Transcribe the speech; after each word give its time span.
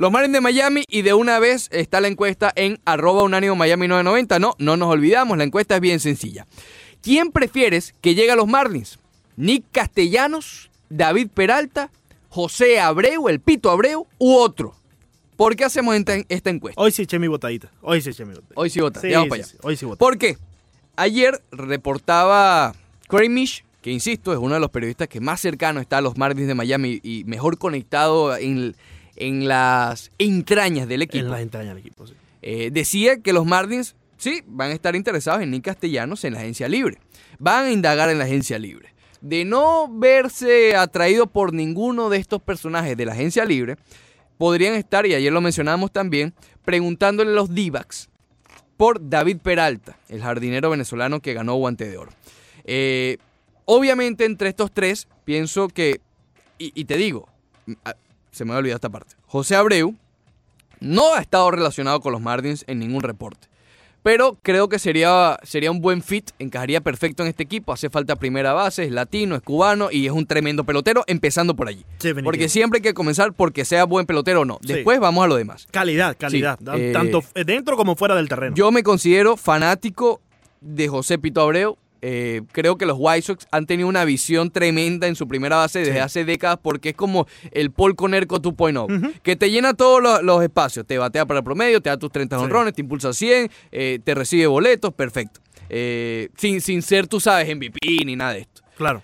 Los 0.00 0.12
Marlins 0.12 0.32
de 0.32 0.40
Miami 0.40 0.84
y 0.86 1.02
de 1.02 1.12
una 1.12 1.40
vez 1.40 1.68
está 1.72 2.00
la 2.00 2.06
encuesta 2.06 2.52
en 2.54 2.78
arroba 2.84 3.24
unánimo 3.24 3.56
Miami 3.56 3.88
990. 3.88 4.38
No, 4.38 4.54
no 4.56 4.76
nos 4.76 4.90
olvidamos, 4.90 5.36
la 5.36 5.42
encuesta 5.42 5.74
es 5.74 5.80
bien 5.80 5.98
sencilla. 5.98 6.46
¿Quién 7.02 7.32
prefieres 7.32 7.96
que 8.00 8.14
llegue 8.14 8.30
a 8.30 8.36
los 8.36 8.46
Marlins? 8.46 9.00
¿Nick 9.36 9.64
Castellanos, 9.72 10.70
David 10.88 11.30
Peralta, 11.34 11.90
José 12.28 12.78
Abreu, 12.78 13.28
el 13.28 13.40
Pito 13.40 13.72
Abreu 13.72 14.06
u 14.18 14.34
otro? 14.36 14.76
¿Por 15.36 15.56
qué 15.56 15.64
hacemos 15.64 15.96
esta, 15.96 16.14
esta 16.28 16.50
encuesta? 16.50 16.80
Hoy 16.80 16.92
sí 16.92 17.02
eché 17.02 17.18
mi 17.18 17.26
botadita. 17.26 17.72
Hoy 17.82 18.00
sí 18.00 18.10
eché 18.10 18.24
mi 18.24 18.34
botadita. 18.34 18.54
Hoy 18.54 18.70
sí 18.70 18.80
vota. 18.80 19.00
Sí, 19.00 19.08
sí, 19.08 19.14
para 19.14 19.34
allá. 19.34 19.44
sí, 19.46 19.56
Hoy 19.62 19.76
sí 19.76 19.84
vota. 19.84 19.98
¿Por 19.98 20.16
qué? 20.16 20.38
Ayer 20.94 21.42
reportaba 21.50 22.72
Craig 23.08 23.30
Mish, 23.30 23.64
que 23.82 23.90
insisto, 23.90 24.32
es 24.32 24.38
uno 24.38 24.54
de 24.54 24.60
los 24.60 24.70
periodistas 24.70 25.08
que 25.08 25.18
más 25.20 25.40
cercano 25.40 25.80
está 25.80 25.98
a 25.98 26.02
los 26.02 26.16
Marlins 26.16 26.46
de 26.46 26.54
Miami 26.54 27.00
y 27.02 27.24
mejor 27.24 27.58
conectado 27.58 28.36
en, 28.36 28.76
en 29.18 29.48
las 29.48 30.12
entrañas 30.18 30.86
del 30.88 31.02
equipo. 31.02 31.24
En 31.24 31.30
las 31.32 31.40
entrañas 31.40 31.74
del 31.74 31.78
equipo, 31.78 32.06
sí. 32.06 32.14
Eh, 32.40 32.70
decía 32.72 33.20
que 33.20 33.32
los 33.32 33.44
Marlins, 33.44 33.96
sí, 34.16 34.42
van 34.46 34.70
a 34.70 34.74
estar 34.74 34.94
interesados 34.94 35.42
en 35.42 35.50
Nick 35.50 35.64
Castellanos 35.64 36.24
en 36.24 36.34
la 36.34 36.40
agencia 36.40 36.68
libre. 36.68 36.98
Van 37.40 37.66
a 37.66 37.72
indagar 37.72 38.10
en 38.10 38.18
la 38.18 38.24
agencia 38.24 38.58
libre. 38.58 38.94
De 39.20 39.44
no 39.44 39.88
verse 39.92 40.76
atraído 40.76 41.26
por 41.26 41.52
ninguno 41.52 42.08
de 42.10 42.18
estos 42.18 42.40
personajes 42.40 42.96
de 42.96 43.06
la 43.06 43.12
agencia 43.12 43.44
libre, 43.44 43.76
podrían 44.38 44.74
estar, 44.74 45.04
y 45.04 45.14
ayer 45.14 45.32
lo 45.32 45.40
mencionábamos 45.40 45.90
también, 45.90 46.32
preguntándole 46.64 47.32
a 47.32 47.34
los 47.34 47.52
d 47.52 47.72
por 48.76 49.08
David 49.08 49.38
Peralta, 49.38 49.98
el 50.08 50.22
jardinero 50.22 50.70
venezolano 50.70 51.18
que 51.18 51.34
ganó 51.34 51.56
guante 51.56 51.88
de 51.88 51.96
oro. 51.96 52.12
Eh, 52.62 53.18
obviamente, 53.64 54.24
entre 54.24 54.50
estos 54.50 54.70
tres, 54.70 55.08
pienso 55.24 55.66
que, 55.66 56.00
y, 56.58 56.70
y 56.80 56.84
te 56.84 56.96
digo, 56.96 57.28
se 58.30 58.44
me 58.44 58.52
ha 58.52 58.56
olvidado 58.56 58.76
esta 58.76 58.90
parte, 58.90 59.14
José 59.26 59.56
Abreu 59.56 59.94
no 60.80 61.14
ha 61.14 61.20
estado 61.20 61.50
relacionado 61.50 62.00
con 62.00 62.12
los 62.12 62.20
Martins 62.20 62.64
en 62.66 62.78
ningún 62.78 63.02
reporte. 63.02 63.48
Pero 64.02 64.38
creo 64.42 64.68
que 64.68 64.78
sería, 64.78 65.38
sería 65.42 65.70
un 65.70 65.80
buen 65.80 66.02
fit, 66.02 66.30
encajaría 66.38 66.80
perfecto 66.80 67.24
en 67.24 67.28
este 67.28 67.42
equipo. 67.42 67.72
Hace 67.72 67.90
falta 67.90 68.16
primera 68.16 68.52
base, 68.52 68.84
es 68.84 68.92
latino, 68.92 69.34
es 69.34 69.42
cubano 69.42 69.90
y 69.90 70.06
es 70.06 70.12
un 70.12 70.24
tremendo 70.24 70.64
pelotero, 70.64 71.04
empezando 71.08 71.56
por 71.56 71.68
allí. 71.68 71.84
Porque 72.22 72.48
siempre 72.48 72.78
hay 72.78 72.82
que 72.82 72.94
comenzar 72.94 73.32
porque 73.32 73.64
sea 73.64 73.84
buen 73.84 74.06
pelotero 74.06 74.42
o 74.42 74.44
no. 74.44 74.60
Sí. 74.62 74.72
Después 74.72 75.00
vamos 75.00 75.24
a 75.24 75.26
lo 75.26 75.36
demás. 75.36 75.66
Calidad, 75.70 76.16
calidad. 76.18 76.58
Sí, 76.58 76.70
eh, 76.76 76.92
tanto 76.92 77.22
dentro 77.44 77.76
como 77.76 77.96
fuera 77.96 78.14
del 78.14 78.28
terreno. 78.28 78.54
Yo 78.54 78.70
me 78.70 78.82
considero 78.82 79.36
fanático 79.36 80.20
de 80.60 80.88
José 80.88 81.18
Pito 81.18 81.40
Abreu. 81.40 81.76
Eh, 82.02 82.42
creo 82.52 82.76
que 82.78 82.86
los 82.86 82.96
White 82.98 83.22
Sox 83.22 83.46
han 83.50 83.66
tenido 83.66 83.88
una 83.88 84.04
visión 84.04 84.50
tremenda 84.50 85.06
en 85.08 85.16
su 85.16 85.26
primera 85.26 85.56
base 85.56 85.80
desde 85.80 85.92
Sí. 85.94 85.98
hace 85.98 86.24
décadas 86.24 86.58
porque 86.62 86.90
es 86.90 86.94
como 86.94 87.26
el 87.50 87.70
Paul 87.72 87.96
Conerco 87.96 88.38
2.0, 88.40 88.84
Ujú. 88.84 89.12
que 89.22 89.36
te 89.36 89.50
llena 89.50 89.74
todos 89.74 90.02
los, 90.02 90.22
los 90.22 90.42
espacios, 90.42 90.86
te 90.86 90.96
batea 90.98 91.26
para 91.26 91.38
el 91.38 91.44
promedio, 91.44 91.80
te 91.80 91.90
da 91.90 91.96
tus 91.96 92.12
30 92.12 92.38
Sí. 92.38 92.44
honrones, 92.44 92.74
te 92.74 92.82
impulsa 92.82 93.12
100, 93.12 93.50
eh, 93.72 93.98
te 94.04 94.14
recibe 94.14 94.46
boletos, 94.46 94.92
perfecto. 94.94 95.40
Eh, 95.68 96.28
sin, 96.36 96.60
sin 96.60 96.82
ser, 96.82 97.06
tú 97.08 97.20
sabes, 97.20 97.48
MVP 97.54 97.78
ni 98.04 98.16
nada 98.16 98.32
de 98.34 98.40
esto. 98.40 98.62
Claro. 98.76 99.02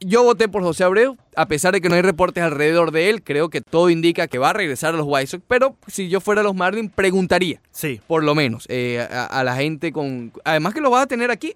Yo 0.00 0.22
voté 0.22 0.48
por 0.48 0.62
José 0.62 0.84
Abreu, 0.84 1.16
a 1.34 1.46
pesar 1.46 1.72
de 1.72 1.80
que 1.80 1.88
no 1.88 1.94
hay 1.94 2.02
reportes 2.02 2.42
alrededor 2.44 2.90
de 2.90 3.08
él, 3.08 3.22
creo 3.22 3.48
que 3.48 3.62
todo 3.62 3.88
indica 3.88 4.26
que 4.26 4.36
va 4.38 4.50
a 4.50 4.52
regresar 4.52 4.92
a 4.92 4.96
los 4.98 5.06
White 5.08 5.28
Sox, 5.28 5.44
pero 5.48 5.76
si 5.86 6.08
yo 6.10 6.20
fuera 6.20 6.42
a 6.42 6.44
los 6.44 6.54
Marlins, 6.54 6.92
preguntaría 6.94 7.62
Sí. 7.70 8.00
por 8.06 8.22
lo 8.22 8.34
menos, 8.34 8.66
eh, 8.68 9.06
a, 9.10 9.24
a 9.26 9.44
la 9.44 9.56
gente 9.56 9.92
con... 9.92 10.30
Además 10.44 10.74
que 10.74 10.82
lo 10.82 10.90
vas 10.90 11.04
a 11.04 11.06
tener 11.06 11.30
aquí. 11.30 11.54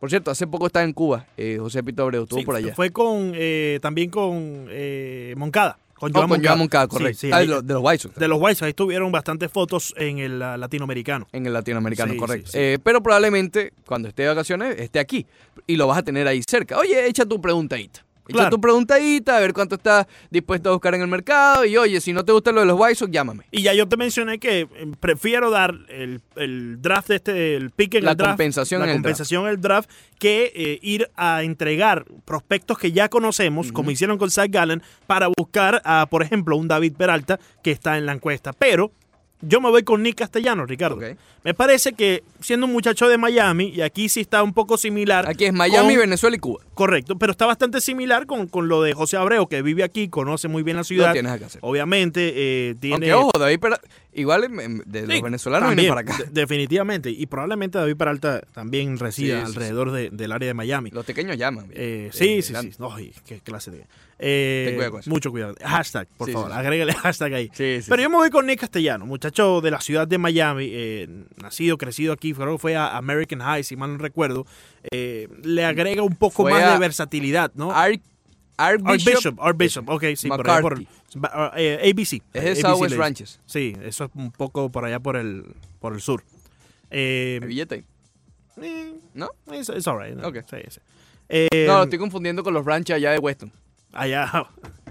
Por 0.00 0.10
cierto, 0.10 0.30
hace 0.30 0.46
poco 0.46 0.66
estaba 0.66 0.84
en 0.84 0.92
Cuba, 0.92 1.26
eh, 1.36 1.56
José 1.58 1.82
Pito 1.82 2.02
Abreu, 2.02 2.24
estuvo 2.24 2.38
Sí, 2.40 2.44
por 2.44 2.56
allá. 2.56 2.74
Fue 2.74 2.90
con 2.90 3.32
eh, 3.34 3.78
también 3.82 4.10
con 4.10 4.66
eh, 4.70 5.34
Moncada. 5.36 5.78
Con 5.94 6.14
Oh, 6.14 6.28
con 6.28 6.44
Joan 6.44 6.58
Moncada, 6.58 6.86
correcto. 6.88 7.20
sí, 7.20 7.30
Ah, 7.32 7.38
de, 7.40 7.46
los, 7.46 7.66
de 7.66 7.72
los 7.72 7.82
White 7.82 8.02
Sox, 8.02 8.14
de 8.16 8.28
los 8.28 8.38
White 8.38 8.54
Sox. 8.56 8.62
Ahí 8.66 8.74
tuvieron 8.74 9.10
bastantes 9.10 9.50
fotos 9.50 9.94
en 9.96 10.18
el 10.18 10.42
ah, 10.42 10.58
latinoamericano. 10.58 11.26
en 11.32 11.46
el 11.46 11.54
latinoamericano, 11.54 12.14
correcto. 12.18 12.50
Eh, 12.52 12.78
pero 12.82 13.02
probablemente 13.02 13.72
cuando 13.86 14.08
esté 14.08 14.24
de 14.24 14.28
vacaciones 14.28 14.78
esté 14.78 14.98
aquí 14.98 15.26
y 15.66 15.76
lo 15.76 15.86
vas 15.86 15.96
a 15.96 16.02
tener 16.02 16.28
ahí 16.28 16.42
cerca. 16.46 16.76
Oye, 16.78 17.06
echa 17.06 17.24
tu 17.24 17.40
preguntadita. 17.40 18.04
Echa 18.28 18.36
Claro. 18.38 18.50
tu 18.50 18.60
preguntadita, 18.60 19.36
a 19.36 19.40
ver 19.40 19.52
cuánto 19.52 19.76
estás 19.76 20.06
dispuesto 20.30 20.68
a 20.70 20.72
buscar 20.72 20.94
en 20.94 21.02
el 21.02 21.08
mercado. 21.08 21.64
Y 21.64 21.76
oye, 21.76 22.00
si 22.00 22.12
no 22.12 22.24
te 22.24 22.32
gusta 22.32 22.52
lo 22.52 22.60
de 22.60 22.66
los 22.66 22.78
White 22.78 23.06
llámame. 23.10 23.44
Y 23.50 23.62
ya 23.62 23.72
yo 23.74 23.88
te 23.88 23.96
mencioné 23.96 24.38
que 24.38 24.60
eh, 24.60 24.68
prefiero 25.00 25.50
dar 25.50 25.74
el, 25.88 26.20
el 26.36 26.80
draft, 26.82 27.10
este, 27.10 27.56
el 27.56 27.70
pick 27.70 27.94
en 27.94 28.04
La 28.04 28.12
el 28.12 28.16
draft. 28.16 28.30
compensación 28.32 28.80
la 28.80 28.86
en 28.86 28.90
el 28.90 28.96
compensación 28.96 29.44
en 29.44 29.50
el 29.50 29.60
draft, 29.60 29.90
que 30.18 30.52
eh, 30.54 30.78
ir 30.82 31.10
a 31.16 31.42
entregar 31.42 32.04
prospectos 32.24 32.78
que 32.78 32.92
ya 32.92 33.08
conocemos, 33.08 33.70
como 33.72 33.90
hicieron 33.90 34.18
con 34.18 34.30
Zach 34.30 34.50
Gallen, 34.50 34.82
para 35.06 35.28
buscar 35.28 35.80
a, 35.84 36.06
por 36.10 36.22
ejemplo, 36.22 36.56
un 36.56 36.68
David 36.68 36.94
Peralta 36.96 37.38
que 37.62 37.70
está 37.70 37.96
en 37.98 38.06
la 38.06 38.12
encuesta. 38.12 38.52
Pero 38.52 38.92
yo 39.40 39.60
me 39.60 39.70
voy 39.70 39.82
con 39.82 40.02
Nick 40.02 40.16
Castellanos, 40.16 40.68
Ricardo. 40.68 40.98
Me 41.44 41.54
parece 41.54 41.92
que 41.92 42.24
siendo 42.40 42.66
un 42.66 42.72
muchacho 42.72 43.08
de 43.08 43.18
Miami, 43.18 43.66
y 43.68 43.82
aquí 43.82 44.08
sí 44.08 44.20
está 44.20 44.42
un 44.42 44.52
poco 44.52 44.76
similar. 44.76 45.28
Aquí 45.28 45.44
es 45.44 45.52
Miami, 45.52 45.94
con- 45.94 46.00
Venezuela 46.00 46.36
y 46.36 46.38
Cuba. 46.40 46.60
Correcto, 46.74 47.16
pero 47.16 47.32
está 47.32 47.46
bastante 47.46 47.80
similar 47.80 48.26
con, 48.26 48.48
con 48.48 48.68
lo 48.68 48.82
de 48.82 48.92
José 48.94 49.16
Abreu, 49.16 49.46
que 49.46 49.62
vive 49.62 49.84
aquí, 49.84 50.08
conoce 50.08 50.48
muy 50.48 50.62
bien 50.62 50.76
la 50.76 50.84
ciudad. 50.84 51.08
No 51.08 51.12
tienes 51.12 51.38
que 51.38 51.44
hacer. 51.44 51.60
Obviamente, 51.62 52.32
eh, 52.34 52.74
tiene. 52.80 52.94
Aunque 53.10 53.14
ojo, 53.14 53.30
David 53.38 53.60
Pera- 53.60 53.80
igual 54.16 54.40
de 54.86 55.02
los 55.06 55.14
Sí, 55.16 55.22
venezolanos 55.22 55.68
también, 55.68 55.94
vienen 55.94 56.04
para 56.06 56.14
acá. 56.16 56.24
de- 56.32 56.40
definitivamente. 56.40 57.10
Y 57.10 57.26
probablemente 57.26 57.78
David 57.78 57.96
Peralta 57.96 58.40
también 58.52 58.98
resida 58.98 59.40
Sí, 59.40 59.46
alrededor 59.46 59.92
de- 59.92 60.10
del 60.10 60.32
área 60.32 60.48
de 60.48 60.54
Miami. 60.54 60.90
Los 60.90 61.04
pequeños 61.04 61.36
llaman. 61.36 61.66
Eh, 61.72 62.10
sí, 62.12 62.42
sí, 62.42 62.54
sí. 62.60 62.70
Ay, 62.90 63.12
qué 63.26 63.40
clase 63.40 63.70
de. 63.70 63.86
Eh, 64.18 64.64
Ten 64.68 64.76
cuidado 64.76 65.00
mucho 65.10 65.30
cuidado. 65.30 65.54
Hashtag, 65.62 66.08
por 66.16 66.30
favor. 66.30 66.50
Agrégale 66.52 66.92
hashtag 66.94 67.34
ahí. 67.34 67.50
Sí, 67.52 67.82
sí, 67.82 67.86
Pero 67.90 68.02
yo 68.02 68.08
me 68.10 68.16
voy 68.16 68.30
con 68.30 68.46
Nick 68.46 68.60
Castellano, 68.60 69.04
muchacho 69.04 69.60
de 69.60 69.70
la 69.70 69.80
ciudad 69.80 70.08
de 70.08 70.16
Miami, 70.18 70.68
eh, 70.72 71.06
nacido, 71.42 71.76
crecido 71.76 72.14
aquí, 72.14 72.32
creo 72.32 72.52
que 72.52 72.58
fue 72.58 72.76
a 72.76 72.96
American 72.96 73.40
High, 73.40 73.62
si 73.64 73.76
mal 73.76 73.92
no 73.92 73.98
recuerdo. 73.98 74.46
Eh, 74.90 75.28
le 75.42 75.64
agrega 75.64 76.02
un 76.02 76.16
poco 76.16 76.42
Fue 76.44 76.50
más 76.50 76.72
de 76.72 76.78
versatilidad, 76.78 77.52
¿no? 77.54 77.70
Arch- 77.72 78.00
Archbishop 78.58 78.88
Archbishop, 78.88 79.40
Archbishop, 79.42 79.88
ok, 79.90 80.04
sí, 80.16 80.28
por 80.28 80.42
por. 80.62 80.82
Eh, 81.56 81.90
ABC. 81.90 82.22
Es 82.32 82.42
de 82.44 82.50
ABC 82.50 82.60
Southwest. 82.60 82.96
Ranches. 82.96 83.40
Sí, 83.46 83.74
eso 83.82 84.04
es 84.04 84.10
un 84.14 84.30
poco 84.32 84.70
por 84.70 84.84
allá 84.84 85.00
por 85.00 85.16
el, 85.16 85.44
por 85.80 85.92
el 85.94 86.00
sur. 86.00 86.22
Eh, 86.90 87.38
El 87.42 87.48
billete. 87.48 87.84
eh, 88.62 88.94
¿No? 89.14 89.30
it's, 89.52 89.68
it's 89.68 89.86
all 89.86 89.98
right, 89.98 90.16
¿no? 90.16 90.28
Ok. 90.28 90.36
Sí, 90.48 90.56
sí. 90.68 90.80
Eh, 91.28 91.64
No, 91.66 91.78
lo 91.78 91.82
estoy 91.84 91.98
confundiendo 91.98 92.42
con 92.44 92.54
los 92.54 92.64
ranches 92.64 92.96
allá 92.96 93.10
de 93.12 93.18
Weston. 93.18 93.52
allá. 93.92 94.30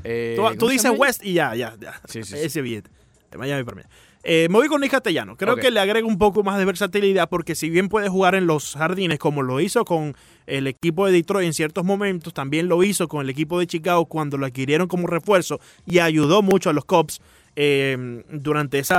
Eh, 0.04 0.34
Tú, 0.36 0.44
¿cómo 0.44 0.56
tú 0.56 0.68
se 0.68 0.74
dices? 0.74 0.92
West 0.98 1.24
y 1.26 1.34
ya, 1.34 1.56
ya, 1.56 1.76
ya. 1.80 2.00
Sí. 2.08 2.20
Ese 2.20 2.62
billete. 2.62 2.92
Miami 3.38 3.64
para 3.64 3.78
mí. 3.78 3.84
Eh, 4.28 4.48
me 4.50 4.58
voy 4.58 4.68
con 4.68 4.82
Nick 4.82 4.90
Castellano. 4.90 5.38
Creo 5.38 5.56
que 5.56 5.70
le 5.70 5.80
agrega 5.80 6.08
un 6.08 6.18
poco 6.18 6.42
más 6.42 6.58
de 6.58 6.66
versatilidad 6.66 7.30
porque 7.30 7.54
si 7.54 7.70
bien 7.70 7.90
puede 7.90 8.10
jugar 8.10 8.34
en 8.34 8.48
los 8.48 8.74
jardines 8.74 9.20
como 9.20 9.44
lo 9.44 9.60
hizo 9.60 9.86
con 9.86 10.16
el 10.48 10.66
equipo 10.66 11.06
de 11.06 11.12
Detroit 11.12 11.46
en 11.46 11.54
ciertos 11.54 11.86
momentos, 11.86 12.34
también 12.34 12.68
lo 12.68 12.82
hizo 12.84 13.08
con 13.08 13.22
el 13.22 13.30
equipo 13.30 13.60
de 13.60 13.68
Chicago 13.68 14.08
cuando 14.08 14.38
lo 14.40 14.48
adquirieron 14.48 14.88
como 14.88 15.06
refuerzo 15.06 15.60
y 15.86 16.00
ayudó 16.00 16.42
mucho 16.42 16.72
a 16.72 16.74
los 16.74 16.86
Cubs 16.86 17.22
eh, 17.56 18.24
durante 18.32 18.80
ese 18.80 18.96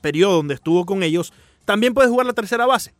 periodo 0.00 0.36
donde 0.36 0.54
estuvo 0.54 0.86
con 0.86 1.02
ellos, 1.02 1.32
también 1.64 1.92
puede 1.92 2.08
jugar 2.08 2.26
la 2.26 2.32
tercera 2.32 2.64
base. 2.64 2.94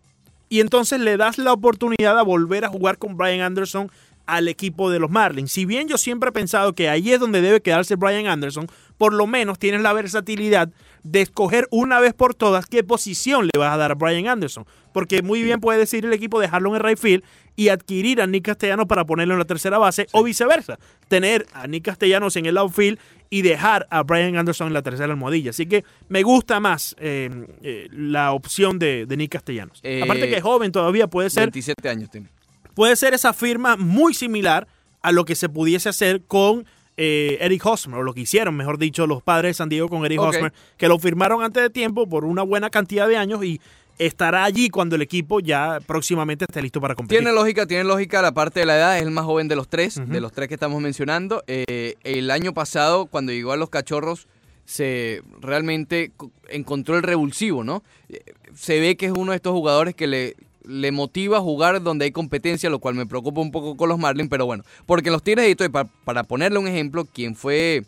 Y 0.48 0.60
entonces 0.60 0.98
le 0.98 1.16
das 1.16 1.38
la 1.38 1.52
oportunidad 1.52 2.18
a 2.18 2.22
volver 2.22 2.64
a 2.64 2.68
jugar 2.70 2.98
con 2.98 3.16
Brian 3.16 3.40
Anderson 3.40 3.88
al 4.26 4.48
equipo 4.48 4.90
de 4.90 4.98
los 4.98 5.10
Marlins. 5.10 5.52
Si 5.52 5.64
bien 5.64 5.88
yo 5.88 5.98
siempre 5.98 6.30
he 6.30 6.32
pensado 6.32 6.74
que 6.74 6.88
ahí 6.88 7.12
es 7.12 7.20
donde 7.20 7.40
debe 7.40 7.60
quedarse 7.60 7.96
Brian 7.96 8.26
Anderson, 8.26 8.68
por 8.98 9.12
lo 9.12 9.26
menos 9.26 9.58
tienes 9.58 9.82
la 9.82 9.92
versatilidad 9.92 10.70
de 11.02 11.22
escoger 11.22 11.66
una 11.70 11.98
vez 12.00 12.14
por 12.14 12.34
todas 12.34 12.66
qué 12.66 12.84
posición 12.84 13.46
le 13.46 13.58
vas 13.58 13.72
a 13.72 13.76
dar 13.76 13.92
a 13.92 13.94
Brian 13.94 14.28
Anderson. 14.28 14.64
Porque 14.92 15.22
muy 15.22 15.42
bien 15.42 15.60
puede 15.60 15.78
decir 15.78 16.04
el 16.04 16.12
equipo 16.12 16.38
dejarlo 16.38 16.70
en 16.70 16.76
el 16.76 16.82
right 16.82 16.98
field 16.98 17.24
y 17.56 17.68
adquirir 17.68 18.20
a 18.20 18.26
Nick 18.26 18.44
Castellanos 18.44 18.86
para 18.86 19.04
ponerlo 19.04 19.34
en 19.34 19.38
la 19.38 19.44
tercera 19.44 19.78
base 19.78 20.06
o 20.12 20.22
viceversa. 20.22 20.78
Tener 21.08 21.46
a 21.52 21.66
Nick 21.66 21.84
Castellanos 21.84 22.36
en 22.36 22.46
el 22.46 22.56
outfield 22.58 22.98
y 23.30 23.42
dejar 23.42 23.86
a 23.90 24.02
Brian 24.02 24.36
Anderson 24.36 24.68
en 24.68 24.74
la 24.74 24.82
tercera 24.82 25.12
almohadilla. 25.12 25.50
Así 25.50 25.66
que 25.66 25.84
me 26.08 26.22
gusta 26.22 26.60
más 26.60 26.94
eh, 26.98 27.30
eh, 27.62 27.88
la 27.90 28.32
opción 28.32 28.78
de, 28.78 29.06
de 29.06 29.16
Nick 29.16 29.32
Castellanos. 29.32 29.80
Eh, 29.82 30.02
Aparte 30.02 30.28
que 30.28 30.36
es 30.36 30.42
joven 30.42 30.70
todavía, 30.70 31.06
puede 31.08 31.30
ser 31.30 31.44
27 31.44 31.88
años 31.88 32.10
tiene. 32.10 32.28
Puede 32.74 32.96
ser 32.96 33.14
esa 33.14 33.32
firma 33.32 33.76
muy 33.76 34.14
similar 34.14 34.66
a 35.02 35.12
lo 35.12 35.24
que 35.24 35.34
se 35.34 35.48
pudiese 35.48 35.88
hacer 35.88 36.22
con 36.26 36.64
eh, 36.96 37.38
Eric 37.40 37.64
Hosmer, 37.66 38.00
o 38.00 38.02
lo 38.02 38.12
que 38.14 38.20
hicieron, 38.20 38.54
mejor 38.54 38.78
dicho, 38.78 39.06
los 39.06 39.22
padres 39.22 39.50
de 39.50 39.54
San 39.54 39.68
Diego 39.68 39.88
con 39.88 40.04
Eric. 40.04 40.20
Hosmer, 40.20 40.52
que 40.76 40.88
lo 40.88 40.98
firmaron 40.98 41.42
antes 41.42 41.62
de 41.62 41.70
tiempo 41.70 42.06
por 42.06 42.24
una 42.24 42.42
buena 42.42 42.70
cantidad 42.70 43.08
de 43.08 43.16
años 43.16 43.42
y 43.44 43.60
estará 43.98 44.44
allí 44.44 44.68
cuando 44.68 44.96
el 44.96 45.02
equipo 45.02 45.40
ya 45.40 45.78
próximamente 45.86 46.44
esté 46.44 46.60
listo 46.62 46.80
para 46.80 46.94
competir. 46.94 47.18
Tiene 47.20 47.32
lógica, 47.34 47.66
tiene 47.66 47.84
lógica 47.84 48.20
la 48.22 48.32
parte 48.32 48.60
de 48.60 48.66
la 48.66 48.76
edad, 48.76 48.96
es 48.98 49.02
el 49.04 49.10
más 49.10 49.24
joven 49.24 49.48
de 49.48 49.56
los 49.56 49.68
tres, 49.68 50.00
de 50.06 50.20
los 50.20 50.32
tres 50.32 50.48
que 50.48 50.54
estamos 50.54 50.80
mencionando. 50.82 51.42
Eh, 51.46 51.94
el 52.04 52.30
año 52.30 52.52
pasado, 52.52 53.06
cuando 53.06 53.32
llegó 53.32 53.52
a 53.52 53.56
los 53.56 53.70
cachorros, 53.70 54.26
se 54.64 55.22
realmente 55.40 56.12
co- 56.16 56.30
encontró 56.48 56.96
el 56.96 57.02
revulsivo, 57.02 57.64
¿no? 57.64 57.82
Eh, 58.08 58.20
Se 58.54 58.80
ve 58.80 58.96
que 58.96 59.06
es 59.06 59.12
uno 59.12 59.32
de 59.32 59.36
estos 59.36 59.52
jugadores 59.52 59.94
que 59.94 60.06
le, 60.06 60.36
le 60.66 60.92
motiva 60.92 61.40
jugar 61.40 61.82
donde 61.82 62.04
hay 62.06 62.12
competencia, 62.12 62.70
lo 62.70 62.78
cual 62.78 62.94
me 62.94 63.06
preocupa 63.06 63.40
un 63.40 63.50
poco 63.50 63.76
con 63.76 63.88
los 63.88 63.98
Marlins, 63.98 64.28
pero 64.30 64.46
bueno, 64.46 64.64
porque 64.86 65.08
en 65.08 65.12
los 65.14 65.22
Tigres 65.22 65.44
de 65.44 65.48
Detroit, 65.48 65.72
pa- 65.72 65.88
para, 66.04 66.22
ponerle 66.24 66.58
un 66.58 66.68
ejemplo, 66.68 67.04
quien 67.04 67.34
fue 67.34 67.84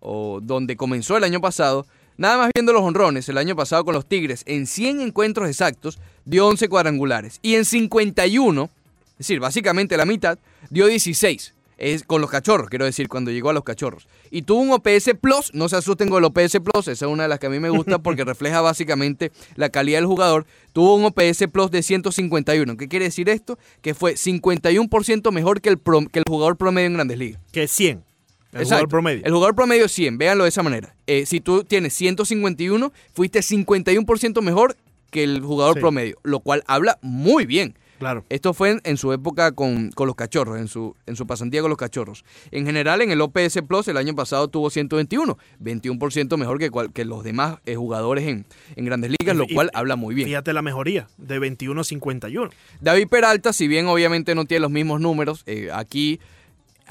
o 0.00 0.40
donde 0.42 0.76
comenzó 0.76 1.16
el 1.16 1.24
año 1.24 1.40
pasado, 1.40 1.86
Nada 2.18 2.36
más 2.36 2.50
viendo 2.54 2.74
los 2.74 2.82
honrones 2.82 3.26
el 3.30 3.38
año 3.38 3.56
pasado 3.56 3.86
con 3.86 3.94
los 3.94 4.04
Tigres, 4.06 4.42
en 4.46 4.66
100 4.66 5.00
encuentros 5.00 5.48
exactos, 5.48 5.98
dio 6.26 6.46
11 6.46 6.68
cuadrangulares. 6.68 7.38
Y 7.40 7.54
en 7.54 7.64
51, 7.64 8.64
es 9.12 9.18
decir, 9.18 9.40
básicamente 9.40 9.96
la 9.96 10.04
mitad, 10.04 10.38
dio 10.68 10.86
16 10.86 11.54
es 11.82 12.04
con 12.04 12.20
los 12.20 12.30
cachorros, 12.30 12.70
quiero 12.70 12.84
decir, 12.84 13.08
cuando 13.08 13.32
llegó 13.32 13.50
a 13.50 13.52
los 13.52 13.64
cachorros. 13.64 14.06
Y 14.30 14.42
tuvo 14.42 14.60
un 14.60 14.70
OPS 14.70 15.16
Plus, 15.20 15.52
no 15.52 15.68
se 15.68 15.76
asusten 15.76 16.08
con 16.08 16.18
el 16.18 16.24
OPS 16.26 16.60
Plus, 16.62 16.86
esa 16.86 17.06
es 17.06 17.10
una 17.10 17.24
de 17.24 17.28
las 17.28 17.40
que 17.40 17.46
a 17.46 17.50
mí 17.50 17.58
me 17.58 17.70
gusta 17.70 17.98
porque 18.02 18.24
refleja 18.24 18.60
básicamente 18.60 19.32
la 19.56 19.68
calidad 19.68 19.98
del 19.98 20.06
jugador. 20.06 20.46
Tuvo 20.72 20.94
un 20.94 21.04
OPS 21.04 21.48
Plus 21.52 21.72
de 21.72 21.82
151. 21.82 22.76
¿Qué 22.76 22.86
quiere 22.86 23.06
decir 23.06 23.28
esto? 23.28 23.58
Que 23.80 23.94
fue 23.94 24.14
51% 24.14 25.32
mejor 25.32 25.60
que 25.60 25.70
el, 25.70 25.80
que 25.80 26.20
el 26.20 26.24
jugador 26.28 26.56
promedio 26.56 26.86
en 26.86 26.94
Grandes 26.94 27.18
Ligas. 27.18 27.40
Que 27.50 27.66
100. 27.66 28.04
El 28.52 28.64
jugador 28.64 28.88
promedio. 28.88 29.22
El 29.24 29.32
jugador 29.32 29.54
promedio 29.56 29.88
100, 29.88 30.18
véanlo 30.18 30.44
de 30.44 30.50
esa 30.50 30.62
manera. 30.62 30.94
Eh, 31.08 31.26
si 31.26 31.40
tú 31.40 31.64
tienes 31.64 31.94
151, 31.94 32.92
fuiste 33.12 33.40
51% 33.40 34.40
mejor 34.40 34.76
que 35.10 35.24
el 35.24 35.40
jugador 35.40 35.80
promedio, 35.80 36.16
lo 36.22 36.38
cual 36.40 36.62
habla 36.68 36.98
muy 37.02 37.44
bien 37.44 37.74
Claro. 38.02 38.24
Esto 38.30 38.52
fue 38.52 38.80
en, 38.82 38.96
su 38.96 39.12
época 39.12 39.52
con, 39.52 39.92
los 39.96 40.16
cachorros, 40.16 40.58
en 40.58 40.66
su, 40.66 40.96
en 41.06 41.14
su 41.14 41.24
pasantía 41.24 41.60
con 41.60 41.70
los 41.70 41.78
cachorros. 41.78 42.24
En 42.50 42.66
general, 42.66 43.00
en 43.00 43.12
el 43.12 43.20
OPS 43.20 43.62
Plus, 43.68 43.86
el 43.86 43.96
año 43.96 44.12
pasado 44.16 44.48
tuvo 44.48 44.70
121, 44.70 45.38
21% 45.62 46.36
mejor 46.36 46.58
que, 46.58 46.68
que 46.92 47.04
los 47.04 47.22
demás 47.22 47.58
eh, 47.64 47.76
jugadores 47.76 48.26
en, 48.26 48.44
en, 48.74 48.84
grandes 48.84 49.12
ligas, 49.16 49.36
lo 49.36 49.46
cual 49.46 49.70
habla 49.72 49.94
muy 49.94 50.16
bien. 50.16 50.26
Fíjate 50.26 50.52
la 50.52 50.62
mejoría, 50.62 51.06
de 51.16 51.38
21 51.38 51.80
a 51.80 51.84
51. 51.84 52.50
David 52.80 53.06
Peralta, 53.06 53.52
si 53.52 53.68
bien 53.68 53.86
obviamente 53.86 54.34
no 54.34 54.46
tiene 54.46 54.62
los 54.62 54.72
mismos 54.72 55.00
números, 55.00 55.44
eh, 55.46 55.68
aquí 55.72 56.18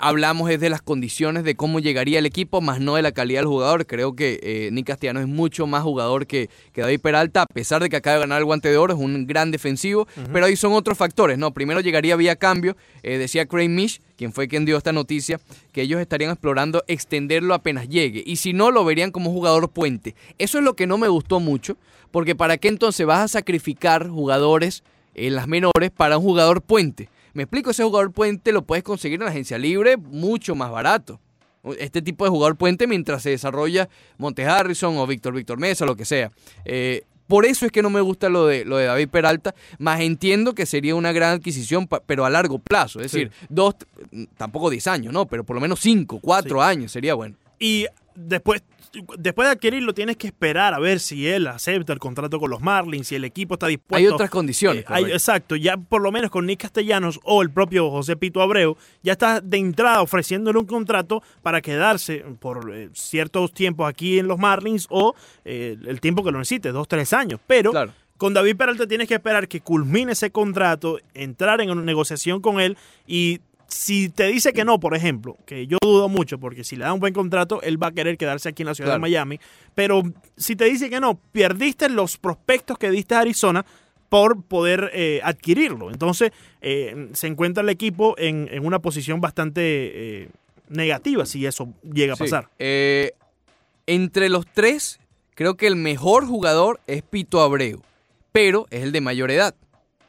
hablamos 0.02 0.50
es 0.50 0.60
de 0.60 0.70
las 0.70 0.82
condiciones 0.82 1.44
de 1.44 1.56
cómo 1.56 1.80
llegaría 1.80 2.20
el 2.20 2.26
equipo, 2.26 2.60
más 2.60 2.80
no 2.80 2.96
de 2.96 3.04
la 3.04 3.12
calidad 3.12 3.42
del 3.42 3.48
jugador. 3.48 3.86
Creo 3.86 4.16
que 4.16 4.40
eh, 4.42 4.70
Nick 4.72 4.88
Castellano 4.88 5.20
es 5.22 5.28
mucho 5.28 5.68
más 5.68 5.84
jugador 5.84 6.28
que, 6.28 6.50
que, 6.74 6.82
David 6.82 7.00
Peralta, 7.00 7.44
a 7.44 7.46
pesar 7.46 7.82
de 7.82 7.90
que 7.90 7.96
acaba 7.96 8.16
de 8.16 8.22
ganar 8.22 8.40
el 8.40 8.46
guante 8.46 8.70
de 8.70 8.78
oro, 8.78 8.94
es 8.94 9.00
un 9.00 9.28
gran 9.28 9.52
defensivo, 9.52 10.08
pero 10.34 10.48
ahí 10.48 10.56
son 10.56 10.74
otros 10.74 10.98
factores, 10.98 11.38
¿no? 11.38 11.52
Primero 11.54 11.80
llegaría 11.80 12.16
vía 12.16 12.36
cambio, 12.36 12.76
eh, 13.04 13.18
decía 13.18 13.46
Craig 13.46 13.70
Mish, 13.70 14.02
quien 14.18 14.34
fue 14.34 14.48
quien 14.48 14.66
dio 14.66 14.78
esta 14.78 14.92
noticia, 14.92 15.40
que 15.72 15.84
ellos 15.84 16.02
estarían 16.02 16.32
explorando 16.32 16.84
extenderlo 16.88 17.54
apenas 17.54 17.88
llegue, 17.88 18.24
y 18.26 18.38
si 18.38 18.54
no, 18.54 18.72
lo 18.72 18.84
verían 18.84 19.12
como 19.12 19.32
jugador 19.32 19.70
puente. 19.70 20.16
Eso 20.40 20.58
es 20.58 20.64
lo 20.64 20.76
que 20.76 20.88
no 20.88 20.98
me 20.98 21.08
gustó 21.08 21.40
mucho, 21.40 21.78
porque 22.10 22.36
¿para 22.36 22.58
qué 22.58 22.68
entonces 22.68 23.06
vas 23.06 23.22
a 23.22 23.28
sacrificar 23.28 24.10
jugadores 24.10 24.84
en 25.14 25.36
las 25.36 25.48
menores 25.48 25.92
para 25.96 26.18
un 26.18 26.24
jugador 26.24 26.62
puente? 26.62 27.10
Me 27.34 27.44
explico, 27.44 27.72
ese 27.72 27.84
jugador 27.84 28.12
puente 28.12 28.52
lo 28.52 28.64
puedes 28.64 28.84
conseguir 28.84 29.20
en 29.20 29.26
la 29.26 29.32
agencia 29.32 29.58
libre 29.58 29.98
mucho 29.98 30.56
más 30.56 30.72
barato. 30.72 31.20
Este 31.78 32.02
tipo 32.02 32.26
de 32.26 32.32
jugador 32.32 32.56
puente 32.56 32.88
mientras 32.88 33.22
se 33.22 33.30
desarrolla 33.30 33.88
Monte 34.18 34.46
Harrison 34.46 34.98
o 34.98 35.06
Víctor 35.06 35.34
Víctor 35.34 35.60
Mesa, 35.60 35.86
lo 35.86 35.96
que 35.96 36.06
sea. 36.06 36.32
Eh, 36.66 37.04
por 37.32 37.46
eso 37.46 37.66
es 37.66 37.72
que 37.72 37.82
no 37.82 37.90
me 37.90 38.02
gusta 38.02 38.28
lo 38.28 38.46
de, 38.48 38.66
lo 38.66 38.76
de 38.76 38.88
David 38.88 39.08
Peralta, 39.08 39.56
más 39.78 40.02
entiendo 40.02 40.54
que 40.54 40.66
sería 40.66 40.96
una 40.96 41.14
gran 41.14 41.36
adquisición, 41.36 41.88
pero 42.06 42.26
a 42.26 42.30
largo 42.30 42.60
plazo. 42.60 43.00
Es 43.00 43.12
decir, 43.12 43.32
dos, 43.48 43.76
tampoco 44.36 44.70
10 44.70 44.88
años, 44.88 45.14
¿no? 45.14 45.28
Pero 45.28 45.46
por 45.46 45.56
lo 45.56 45.62
menos 45.62 45.80
5, 45.80 46.20
4 46.22 46.62
años 46.62 46.92
sería 46.92 47.14
bueno. 47.14 47.38
Y 47.58 47.86
después 48.22 48.64
después 49.18 49.48
de 49.48 49.54
adquirirlo 49.54 49.94
tienes 49.94 50.18
que 50.18 50.28
esperar 50.28 50.74
a 50.74 50.80
ver 50.80 51.00
si 51.00 51.28
él 51.28 51.48
acepta 51.48 51.94
el 51.94 52.00
contrato 52.00 52.40
con 52.40 52.50
los 52.50 52.62
Marlins, 52.62 53.08
si 53.08 53.16
el 53.16 53.24
equipo 53.24 53.56
está 53.56 53.68
dispuesto. 53.68 53.96
Hay 53.96 54.08
otras 54.08 54.30
condiciones. 54.30 54.84
Eh, 54.90 55.12
exacto, 55.12 55.56
ya 55.56 55.78
por 55.78 56.02
lo 56.02 56.12
menos 56.12 56.30
con 56.30 56.46
Nick 56.46 56.62
Castellanos 56.62 57.20
o 57.24 57.42
el 57.42 57.52
propio 57.52 57.90
José 57.90 58.16
Pito 58.16 58.42
Abreu, 58.42 58.78
ya 59.04 59.14
está 59.14 59.42
de 59.42 59.58
entrada 59.58 60.02
ofreciéndole 60.02 60.60
un 60.60 60.66
contrato 60.66 61.24
para 61.42 61.62
quedarse 61.62 62.24
por 62.40 62.74
eh, 62.74 62.90
ciertos 62.94 63.54
tiempos 63.54 63.88
aquí 63.90 64.20
en 64.20 64.28
los 64.28 64.38
Marlins 64.38 64.88
o 64.90 65.16
eh, 65.46 65.78
el 65.86 66.02
tiempo 66.02 66.24
que 66.24 66.32
lo 66.32 66.40
necesite, 66.40 66.72
dos, 66.72 66.88
tres 66.88 67.14
años. 67.14 67.40
Pero 67.48 67.72
con 68.18 68.34
David 68.34 68.56
Peralta 68.56 68.88
tienes 68.88 69.08
que 69.08 69.16
esperar 69.16 69.48
que 69.48 69.62
culmine 69.62 70.12
ese 70.12 70.32
contrato, 70.32 71.00
entrar 71.14 71.62
en 71.62 71.72
una 71.72 71.82
negociación 71.82 72.42
con 72.42 72.60
él 72.60 72.78
y 73.08 73.40
si 73.72 74.10
te 74.10 74.28
dice 74.28 74.52
que 74.52 74.66
no, 74.66 74.80
por 74.80 74.96
ejemplo, 74.96 75.38
que 75.46 75.66
yo 75.66 75.78
dudo 75.82 76.10
mucho, 76.10 76.40
porque 76.40 76.64
si 76.64 76.76
le 76.76 76.84
da 76.84 76.94
un 76.94 77.00
buen 77.00 77.14
contrato, 77.14 77.62
él 77.62 77.82
va 77.82 77.88
a 77.88 77.92
querer 77.92 78.18
quedarse 78.18 78.50
aquí 78.50 78.64
en 78.64 78.68
la 78.68 78.76
ciudad 78.76 78.94
de 78.94 79.00
Miami, 79.00 79.40
pero 79.74 80.04
si 80.36 80.58
te 80.58 80.66
dice 80.66 80.90
que 80.90 81.00
no, 81.00 81.18
perdiste 81.32 81.88
los 81.90 82.18
prospectos 82.18 82.78
que 82.78 82.92
diste 82.92 83.16
a 83.16 83.20
Arizona 83.20 83.66
por 84.10 84.44
poder 84.44 84.92
eh, 84.94 85.22
adquirirlo. 85.24 85.90
Entonces, 85.90 86.32
eh, 86.62 87.10
se 87.14 87.28
encuentra 87.28 87.64
el 87.64 87.70
equipo 87.70 88.14
en, 88.18 88.50
una 88.66 88.80
posición 88.80 89.22
bastante 89.22 89.62
eh, 89.64 90.30
negativa 90.68 91.26
si 91.26 91.46
eso 91.46 91.74
llega 91.82 92.16
a 92.16 92.18
pasar. 92.18 92.50
entre 92.60 94.28
los 94.28 94.46
tres, 94.48 95.00
creo 95.34 95.56
que 95.56 95.68
el 95.68 95.78
mejor 95.78 96.28
jugador 96.28 96.82
es 96.88 97.04
Pito 97.04 97.42
Abreu, 97.42 97.82
pero 98.34 98.68
es 98.70 98.84
el 98.84 98.92
de 98.92 99.00
mayor 99.00 99.32
edad. 99.32 99.56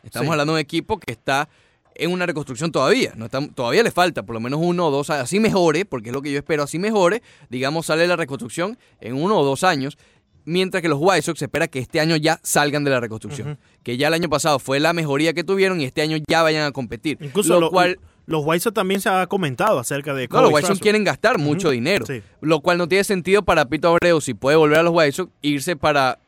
Estamos 0.02 0.32
hablando 0.32 0.54
de 0.54 0.56
un 0.56 0.60
equipo 0.60 0.98
que 0.98 1.12
está 1.12 1.48
en 1.94 2.10
una 2.10 2.26
reconstrucción 2.26 2.72
todavía. 2.72 3.12
No 3.16 3.28
todavía 3.28 3.82
le 3.82 3.90
falta 3.90 4.22
por 4.22 4.34
lo 4.34 4.40
menos 4.40 4.60
uno 4.62 4.86
o 4.86 4.90
dos 4.90 5.10
años. 5.10 5.24
Así 5.24 5.40
mejore, 5.40 5.84
porque 5.84 6.10
es 6.10 6.14
lo 6.14 6.22
que 6.22 6.32
yo 6.32 6.38
espero, 6.38 6.62
así 6.62 6.78
mejore. 6.78 7.22
Digamos, 7.50 7.86
sale 7.86 8.06
la 8.06 8.16
reconstrucción 8.16 8.78
en 9.00 9.14
uno 9.14 9.38
o 9.38 9.44
dos 9.44 9.64
años. 9.64 9.98
Mientras 10.44 10.82
que 10.82 10.88
los 10.88 10.98
White 11.00 11.22
Sox 11.22 11.42
espera 11.42 11.68
que 11.68 11.78
este 11.78 12.00
año 12.00 12.16
ya 12.16 12.40
salgan 12.42 12.82
de 12.82 12.90
la 12.90 13.00
reconstrucción. 13.00 13.58
Que 13.82 13.96
ya 13.96 14.08
el 14.08 14.14
año 14.14 14.28
pasado 14.28 14.58
fue 14.58 14.80
la 14.80 14.92
mejoría 14.92 15.32
que 15.32 15.44
tuvieron 15.44 15.80
y 15.80 15.84
este 15.84 16.02
año 16.02 16.18
ya 16.28 16.42
vayan 16.42 16.66
a 16.66 16.72
competir. 16.72 17.18
Incluso 17.20 17.60
lo, 17.60 17.70
cual 17.70 17.98
los 18.26 18.42
White 18.44 18.60
Sox 18.60 18.74
también 18.74 19.00
se 19.00 19.08
ha 19.08 19.26
comentado 19.26 19.78
acerca 19.78 20.14
de... 20.14 20.26
No, 20.28 20.42
los 20.42 20.52
White 20.52 20.66
Sox 20.66 20.80
quieren 20.80 21.04
gastar 21.04 21.38
mucho 21.38 21.70
dinero. 21.70 22.04
Lo 22.40 22.60
cual 22.60 22.78
no 22.78 22.88
tiene 22.88 23.04
sentido 23.04 23.42
para 23.42 23.66
Pito 23.66 23.88
Abreu, 23.88 24.20
si 24.20 24.34
puede 24.34 24.56
volver 24.56 24.78
a 24.78 24.82
los 24.82 24.92
White 24.94 25.12
Sox, 25.12 25.32
irse 25.42 25.76
para 25.76 26.18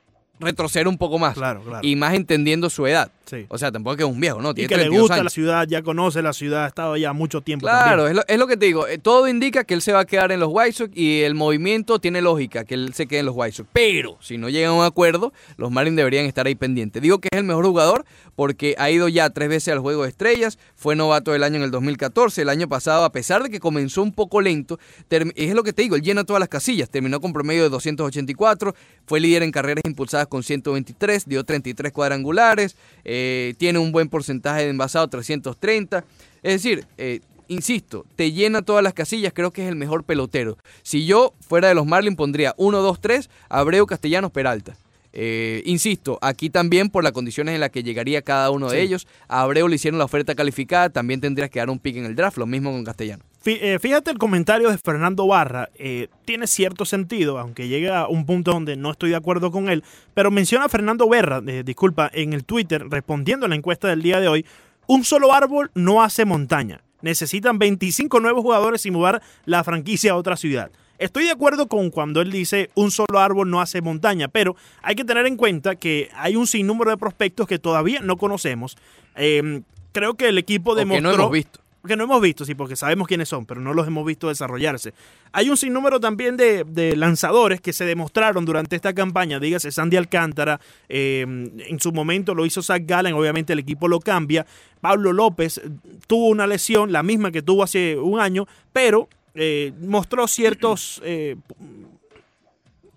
retroceder 0.41 0.89
un 0.89 0.99
poco 0.99 1.19
más. 1.19 1.35
Claro, 1.35 1.63
claro. 1.63 1.87
Y 1.87 1.97
más 1.97 2.15
entendiendo 2.15 2.71
su 2.71 2.87
edad. 2.87 3.11
O 3.49 3.59
sea, 3.59 3.73
tampoco 3.73 3.93
es 3.93 3.99
que 3.99 4.05
es 4.05 4.11
un 4.11 4.21
viejo, 4.21 4.41
¿no? 4.41 4.55
Tiene 4.55 4.67
y 4.67 4.69
que 4.69 4.77
le 4.77 4.89
gusta 4.89 5.23
la 5.23 5.31
ciudad, 5.31 5.67
ya 5.67 5.83
conoce 5.83 6.23
la 6.23 6.33
ciudad, 6.33 6.65
ha 6.65 6.69
estado 6.69 6.97
ya 6.97 7.13
mucho 7.13 7.41
tiempo. 7.41 7.67
Claro, 7.67 8.07
es 8.09 8.15
lo, 8.15 8.23
es 8.27 8.39
lo, 8.39 8.47
que 8.47 8.57
te 8.57 8.67
digo. 8.67 8.87
Eh, 8.87 8.99
todo 8.99 9.29
indica 9.29 9.65
que 9.65 9.75
él 9.75 9.83
se 9.83 9.93
va 9.93 10.01
a 10.01 10.05
quedar 10.05 10.33
en 10.33 10.41
los 10.41 10.51
White 10.53 10.73
Sox 10.73 10.97
y 10.97 11.23
el 11.23 11.35
movimiento 11.35 11.99
tiene 11.99 12.21
lógica 12.21 12.65
que 12.65 12.75
él 12.75 12.93
se 12.95 13.07
quede 13.07 13.21
en 13.21 13.27
los 13.27 13.35
White 13.37 13.57
Sox. 13.57 13.69
Pero 13.73 14.19
si 14.21 14.39
no 14.39 14.49
llega 14.49 14.69
a 14.69 14.73
un 14.73 14.85
acuerdo, 14.85 15.33
los 15.57 15.71
Marlins 15.71 15.97
deberían 15.97 16.27
estar 16.27 16.47
ahí 16.47 16.55
pendientes. 16.55 17.03
Digo 17.03 17.19
que 17.19 17.29
es 17.33 17.39
el 17.39 17.45
mejor 17.45 17.65
jugador 17.67 18.05
porque 18.37 18.75
ha 18.79 18.91
ido 18.91 19.09
ya 19.09 19.31
tres 19.31 19.49
veces 19.49 19.73
al 19.73 19.79
Juego 19.79 20.03
de 20.03 20.09
Estrellas, 20.09 20.59
fue 20.75 20.97
novato 20.97 21.33
del 21.33 21.43
año 21.45 21.57
en 21.57 21.63
el 21.63 21.71
2014, 21.71 22.43
el 22.43 22.49
año 22.49 22.69
pasado, 22.69 23.05
a 23.05 23.13
pesar 23.13 23.43
de 23.43 23.51
que 23.51 23.61
comenzó 23.61 24.03
un 24.03 24.13
poco 24.13 24.41
lento, 24.41 24.79
es 25.09 25.55
lo 25.55 25.63
que 25.63 25.73
te 25.73 25.83
digo, 25.83 25.97
él 25.97 26.03
llena 26.03 26.25
todas 26.25 26.41
las 26.41 26.49
casillas, 26.49 26.91
terminó 26.91 27.21
con 27.21 27.33
promedio 27.33 27.63
de 27.63 27.69
284, 27.69 28.75
fue 29.07 29.21
líder 29.21 29.43
en 29.43 29.53
carreras 29.53 29.83
impulsadas 29.87 30.27
con 30.27 30.43
123, 30.43 31.27
dio 31.27 31.45
33 31.45 31.93
cuadrangulares, 31.93 32.77
eh, 33.05 33.14
tiene 33.59 33.79
un 33.79 33.93
buen 33.93 34.09
porcentaje 34.09 34.63
de 34.63 34.71
envasado, 34.71 35.09
330. 35.09 36.05
Es 36.43 36.63
decir, 36.63 36.87
eh, 36.99 37.21
insisto, 37.49 38.07
te 38.17 38.33
llena 38.33 38.63
todas 38.63 38.83
las 38.83 38.95
casillas, 38.95 39.33
creo 39.35 39.51
que 39.51 39.63
es 39.63 39.69
el 39.69 39.77
mejor 39.77 40.05
pelotero. 40.05 40.57
Si 40.83 41.07
yo 41.07 41.35
fuera 41.41 41.69
de 41.69 41.75
los 41.75 41.87
Marlins 41.87 42.17
pondría 42.17 42.55
1, 42.57 42.81
2, 42.81 43.01
3, 43.01 43.31
Abreu, 43.49 43.87
Castellanos, 43.87 44.31
Peralta. 44.31 44.77
Eh, 45.17 45.63
insisto, 45.65 46.19
aquí 46.23 46.51
también 46.51 46.91
por 46.91 47.05
las 47.05 47.13
condiciones 47.13 47.55
en 47.55 47.61
las 47.61 47.71
que 47.71 47.85
llegaría 47.85 48.23
cada 48.23 48.51
uno 48.51 48.69
de 48.69 48.83
ellos, 48.83 49.07
a 49.29 49.43
Abreu 49.43 49.69
le 49.69 49.77
hicieron 49.77 49.99
la 49.99 50.05
oferta 50.05 50.35
calificada, 50.35 50.91
también 50.91 51.21
tendrías 51.21 51.51
que 51.51 51.61
dar 51.61 51.71
un 51.71 51.79
pick 51.79 51.97
en 51.97 52.05
el 52.05 52.17
draft, 52.17 52.37
lo 52.37 52.47
mismo 52.47 52.73
con 52.73 52.85
Castellano. 52.85 53.23
Eh, 53.47 53.79
fíjate 53.79 54.11
el 54.11 54.19
comentario 54.19 54.71
de 54.71 54.79
Fernando 54.79 55.27
Barra, 55.27 55.69
eh, 55.75 56.09
tiene 56.25 56.47
cierto 56.47 56.85
sentido, 56.85 57.39
aunque 57.39 57.69
llega 57.69 58.01
a 58.01 58.09
un 58.09 58.25
punto 58.25 58.53
donde 58.53 58.77
no 58.77 58.91
estoy 58.91 59.11
de 59.11 59.17
acuerdo 59.17 59.51
con 59.51 59.69
él, 59.69 59.85
pero 60.15 60.31
menciona 60.31 60.65
a 60.65 60.69
Fernando 60.69 61.09
Berra, 61.09 61.41
disculpa, 61.41 62.11
en 62.13 62.33
el 62.33 62.45
Twitter, 62.45 62.87
respondiendo 62.89 63.45
a 63.45 63.49
la 63.49 63.55
encuesta 63.55 63.89
del 63.89 64.03
día 64.03 64.21
de 64.21 64.29
hoy, 64.29 64.47
un 64.87 65.05
solo 65.05 65.33
árbol 65.33 65.71
no 65.75 66.03
hace 66.03 66.25
montaña. 66.25 66.83
Necesitan 67.03 67.59
25 67.59 68.19
nuevos 68.21 68.43
jugadores 68.43 68.87
y 68.87 68.91
mudar 68.91 69.21
la 69.45 69.63
franquicia 69.63 70.13
a 70.13 70.17
otra 70.17 70.37
ciudad. 70.37 70.71
Estoy 70.99 71.25
de 71.25 71.33
acuerdo 71.33 71.67
con 71.67 71.91
cuando 71.91 72.23
él 72.23 72.31
dice 72.31 72.71
un 72.75 72.91
solo 72.91 73.19
árbol 73.19 73.51
no 73.51 73.61
hace 73.61 73.83
montaña, 73.83 74.29
pero 74.29 74.57
hay 74.81 74.95
que 74.95 75.05
tener 75.05 75.27
en 75.27 75.37
cuenta 75.37 75.75
que 75.75 76.09
hay 76.15 76.37
un 76.37 76.47
sinnúmero 76.47 76.91
de 76.91 76.97
prospectos 76.97 77.47
que 77.47 77.59
todavía 77.59 78.01
no 78.01 78.17
conocemos. 78.17 78.77
Em, 79.17 79.65
creo 79.93 80.15
que 80.15 80.29
el 80.29 80.39
equipo 80.39 80.75
demostró... 80.75 81.11
que 81.11 81.17
no 81.17 81.23
hemos 81.23 81.33
visto. 81.33 81.64
Que 81.87 81.97
no 81.97 82.05
hemos 82.05 82.21
visto, 82.21 82.45
sí, 82.45 82.55
porque 82.55 82.77
sabemos 82.77 83.07
quiénes 83.07 83.29
son, 83.29 83.45
pero 83.45 83.61
no 83.61 83.75
los 83.75 83.87
hemos 83.87 84.07
visto 84.07 84.29
desarrollarse. 84.29 84.95
Hay 85.33 85.51
un 85.51 85.57
sinnúmero 85.57 86.01
también 86.01 86.37
de, 86.37 86.95
lanzadores 86.97 87.61
que 87.61 87.73
se 87.73 87.85
demostraron 87.85 88.45
durante 88.45 88.77
esta 88.77 88.95
campaña. 88.95 89.39
Dígase 89.39 89.71
Sandy 89.71 89.97
Alcántara, 89.97 90.61
em, 90.89 91.51
en 91.61 91.81
su 91.81 91.93
momento 91.93 92.35
lo 92.35 92.47
hizo 92.47 92.63
Zach 92.63 92.83
Gallen, 92.87 93.15
obviamente 93.15 93.53
el 93.53 93.59
equipo 93.59 93.89
lo 93.89 94.01
cambia. 94.01 94.47
Pablo 94.81 95.13
López 95.13 95.61
tuvo 96.07 96.29
una 96.29 96.47
lesión, 96.47 96.93
la 96.93 97.03
misma 97.03 97.31
que 97.31 97.43
tuvo 97.43 97.63
hace 97.63 97.97
un 97.99 98.21
año, 98.21 98.47
pero 98.73 99.09
eh, 99.35 99.73
mostró 99.81 100.29
ciertos 100.29 101.03
eh, 101.05 101.37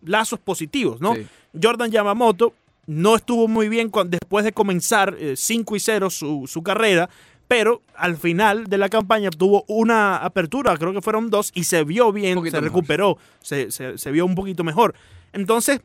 lazos 0.03 0.39
positivos, 0.39 1.01
¿no? 1.01 1.15
Jordan 1.59 1.91
Yamamoto 1.91 2.53
no 2.87 3.15
estuvo 3.15 3.47
muy 3.47 3.69
bien 3.69 3.91
después 4.05 4.45
de 4.45 4.53
comenzar 4.53 5.17
5 5.35 5.75
eh, 5.75 5.77
y 5.77 5.79
0 5.79 6.09
su, 6.09 6.61
carrera, 6.63 7.09
pero 7.47 7.81
al 7.95 8.17
final 8.17 8.65
de 8.65 8.77
la 8.77 8.89
campaña 8.89 9.29
tuvo 9.29 9.63
una 9.67 10.17
apertura, 10.17 10.75
creo 10.77 10.93
que 10.93 11.01
fueron 11.01 11.29
dos, 11.29 11.51
y 11.53 11.63
se 11.63 11.83
vio 11.83 12.11
bien, 12.11 12.39
se 12.49 12.59
recuperó, 12.59 13.17
se, 13.41 13.71
se, 13.71 14.11
vio 14.11 14.25
un 14.25 14.35
poquito 14.35 14.63
mejor. 14.63 14.95
Entonces, 15.33 15.81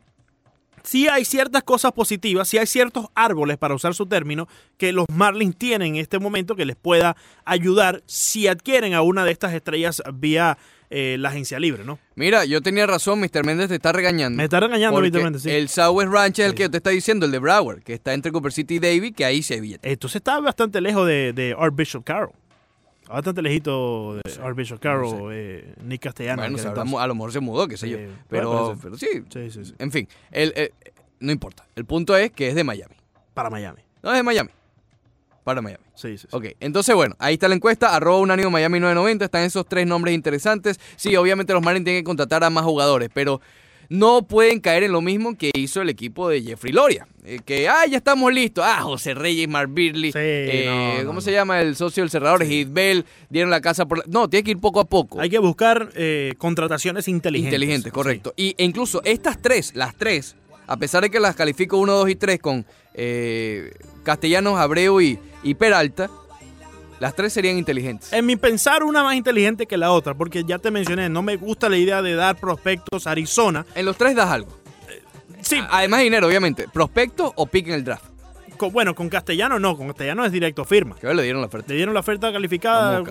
sí 0.83 1.07
hay 1.07 1.23
ciertas 1.23 1.63
cosas 1.63 1.93
positivas, 1.93 2.49
sí 2.49 2.57
hay 2.57 2.67
ciertos 2.67 3.07
árboles, 3.15 3.57
para 3.57 3.75
usar 3.75 3.95
su 3.95 4.05
término, 4.05 4.47
que 4.77 4.91
los 4.91 5.05
Marlins 5.09 5.57
tienen 5.57 5.95
en 5.95 6.01
este 6.01 6.19
momento 6.19 6.55
que 6.55 6.65
les 6.65 6.75
pueda 6.75 7.15
ayudar 7.45 8.03
si 8.05 8.47
adquieren 8.47 8.93
a 8.93 9.01
una 9.01 9.23
de 9.23 9.31
estas 9.31 9.53
estrellas 9.53 10.03
vía 10.13 10.57
eh, 10.95 11.17
la 11.17 11.29
agencia 11.29 11.59
libre, 11.59 11.83
¿no? 11.83 11.97
Mira, 12.15 12.45
yo 12.45 12.61
tenía 12.61 12.85
razón, 12.85 13.19
Mr. 13.19 13.43
Méndez 13.43 13.67
te 13.69 13.75
está 13.75 13.91
regañando. 13.91 14.37
Me 14.37 14.43
está 14.43 14.59
regañando, 14.59 14.99
evidentemente, 14.99 15.39
sí. 15.39 15.49
El 15.49 15.67
Southwest 15.69 16.11
Ranch 16.11 16.37
es 16.39 16.45
el 16.45 16.51
Sí. 16.51 16.57
que 16.57 16.69
te 16.69 16.77
está 16.77 16.91
diciendo, 16.91 17.25
el 17.25 17.31
de 17.31 17.39
Broward, 17.39 17.81
que 17.81 17.93
está 17.93 18.13
entre 18.13 18.31
Cooper 18.31 18.51
City 18.51 18.75
y 18.75 18.79
Davie, 18.79 19.11
que 19.11 19.25
ahí 19.25 19.41
se 19.41 19.59
billete. 19.59 19.91
Entonces 19.91 20.17
está 20.17 20.39
bastante 20.39 20.79
lejos 20.81 21.07
de, 21.07 21.33
de 21.33 21.55
Archbishop 21.57 22.03
Carroll. 22.03 22.33
Bastante 23.07 23.41
lejito 23.41 24.15
de 24.15 24.21
Archbishop 24.41 24.79
Carroll, 24.79 25.31
eh, 25.33 25.73
Nick 25.83 26.03
Castellano. 26.03 26.41
bueno, 26.43 26.57
se 26.57 26.67
está 26.67 26.81
a 26.83 27.07
lo 27.07 27.15
mejor 27.15 27.31
se 27.33 27.39
mudó, 27.39 27.67
qué 27.67 27.75
sé 27.75 27.89
yo. 27.89 27.97
Pero, 28.29 28.77
sí, 28.97 29.07
en 29.79 29.91
fin, 29.91 30.07
el, 30.31 30.53
eh, 30.55 30.71
no 31.19 31.31
importa. 31.31 31.65
El 31.75 31.85
punto 31.85 32.15
es 32.15 32.31
que 32.31 32.47
es 32.49 32.55
de 32.55 32.63
Miami. 32.63 32.95
Para 33.33 33.49
Miami. 33.49 33.81
No 34.03 34.11
es 34.11 34.17
de 34.17 34.23
Miami. 34.23 34.49
Para 35.43 35.61
Miami. 35.61 35.83
Sí, 35.95 36.17
sí, 36.17 36.19
sí. 36.19 36.27
Ok, 36.31 36.45
entonces 36.59 36.95
bueno, 36.95 37.15
ahí 37.19 37.33
está 37.33 37.47
la 37.49 37.55
encuesta, 37.55 37.95
arroba 37.95 38.19
unánimo 38.19 38.49
Miami 38.49 38.79
990, 38.79 39.25
están 39.25 39.43
esos 39.43 39.65
tres 39.67 39.85
nombres 39.85 40.15
interesantes. 40.15 40.79
Sí, 40.95 41.15
obviamente 41.15 41.51
los 41.53 41.61
Marlins 41.61 41.83
tienen 41.85 42.01
que 42.03 42.05
contratar 42.05 42.43
a 42.43 42.49
más 42.49 42.63
jugadores, 42.63 43.09
pero 43.13 43.41
no 43.89 44.25
pueden 44.25 44.59
caer 44.61 44.83
en 44.83 44.93
lo 44.93 45.01
mismo 45.01 45.37
que 45.37 45.51
hizo 45.53 45.81
el 45.81 45.89
equipo 45.89 46.29
de 46.29 46.41
Jeffrey 46.41 46.71
Loria. 46.73 47.05
eh, 47.25 47.39
que, 47.45 47.67
ah, 47.69 47.85
ya 47.85 47.97
estamos 47.97 48.33
listos. 48.33 48.63
Ah, 48.67 48.81
José 48.81 49.13
Reyes, 49.13 49.47
Mark 49.47 49.69
Beerly, 49.71 50.11
Sí, 50.11 50.17
eh, 50.19 50.95
no, 50.99 51.05
¿cómo 51.07 51.15
no. 51.15 51.21
se 51.21 51.31
llama 51.31 51.61
el 51.61 51.75
socio 51.75 52.03
del 52.03 52.09
cerrador? 52.09 52.43
Heath 52.43 52.69
Bell, 52.71 53.05
dieron 53.29 53.49
la 53.51 53.61
casa 53.61 53.85
por... 53.85 53.99
la- 53.99 54.03
No, 54.07 54.29
tiene 54.29 54.43
que 54.45 54.51
ir 54.51 54.59
poco 54.59 54.79
a 54.79 54.85
poco. 54.85 55.19
Hay 55.21 55.29
que 55.29 55.39
buscar 55.39 55.89
eh, 55.95 56.33
contrataciones 56.37 57.07
inteligentes. 57.07 57.53
Inteligente, 57.53 57.89
Sí. 57.89 57.93
correcto. 57.93 58.33
Y, 58.35 58.55
e 58.57 58.63
incluso 58.65 59.01
estas 59.05 59.41
tres, 59.41 59.73
las 59.75 59.95
tres, 59.95 60.35
a 60.67 60.77
pesar 60.77 61.03
de 61.03 61.09
que 61.11 61.19
las 61.19 61.35
califico 61.35 61.77
1, 61.77 61.93
2 61.93 62.09
y 62.09 62.15
3 62.15 62.39
con 62.39 62.65
eh, 62.93 63.71
Castellanos, 64.03 64.59
Abreu 64.59 64.99
y, 65.01 65.19
y 65.43 65.53
Peralta, 65.55 66.09
las 66.99 67.15
tres 67.15 67.33
serían 67.33 67.57
inteligentes. 67.57 68.13
En 68.13 68.25
mi 68.25 68.35
pensar, 68.35 68.83
una 68.83 69.03
más 69.03 69.15
inteligente 69.15 69.65
que 69.65 69.77
la 69.77 69.91
otra, 69.91 70.13
porque 70.13 70.43
ya 70.45 70.59
te 70.59 70.71
mencioné, 70.71 71.09
no 71.09 71.21
me 71.21 71.35
gusta 71.37 71.67
la 71.69 71.77
idea 71.77 72.01
de 72.01 72.15
dar 72.15 72.35
prospectos 72.37 73.07
a 73.07 73.11
Arizona. 73.11 73.65
En 73.75 73.85
los 73.85 73.97
tres 73.97 74.15
das 74.15 74.29
algo. 74.29 74.57
Sí, 75.41 75.61
Además 75.69 75.99
de 75.99 76.03
dinero, 76.05 76.27
obviamente. 76.27 76.67
Prospecto 76.71 77.33
o 77.35 77.45
pick 77.45 77.67
en 77.67 77.73
el 77.73 77.83
draft. 77.83 78.05
con- 78.57 78.71
bueno, 78.71 78.95
con 78.95 79.09
Castellano 79.09 79.59
no, 79.59 79.75
con 79.75 79.87
Castellano 79.87 80.23
es 80.25 80.31
directo 80.31 80.63
firma. 80.63 80.95
Que 80.95 81.13
le 81.13 81.23
dieron 81.23 81.41
la 81.41 81.47
oferta. 81.47 81.67
Le 81.69 81.75
dieron 81.75 81.93
la 81.93 81.99
oferta 81.99 82.31
calificada 82.31 82.95
al. 82.97 83.03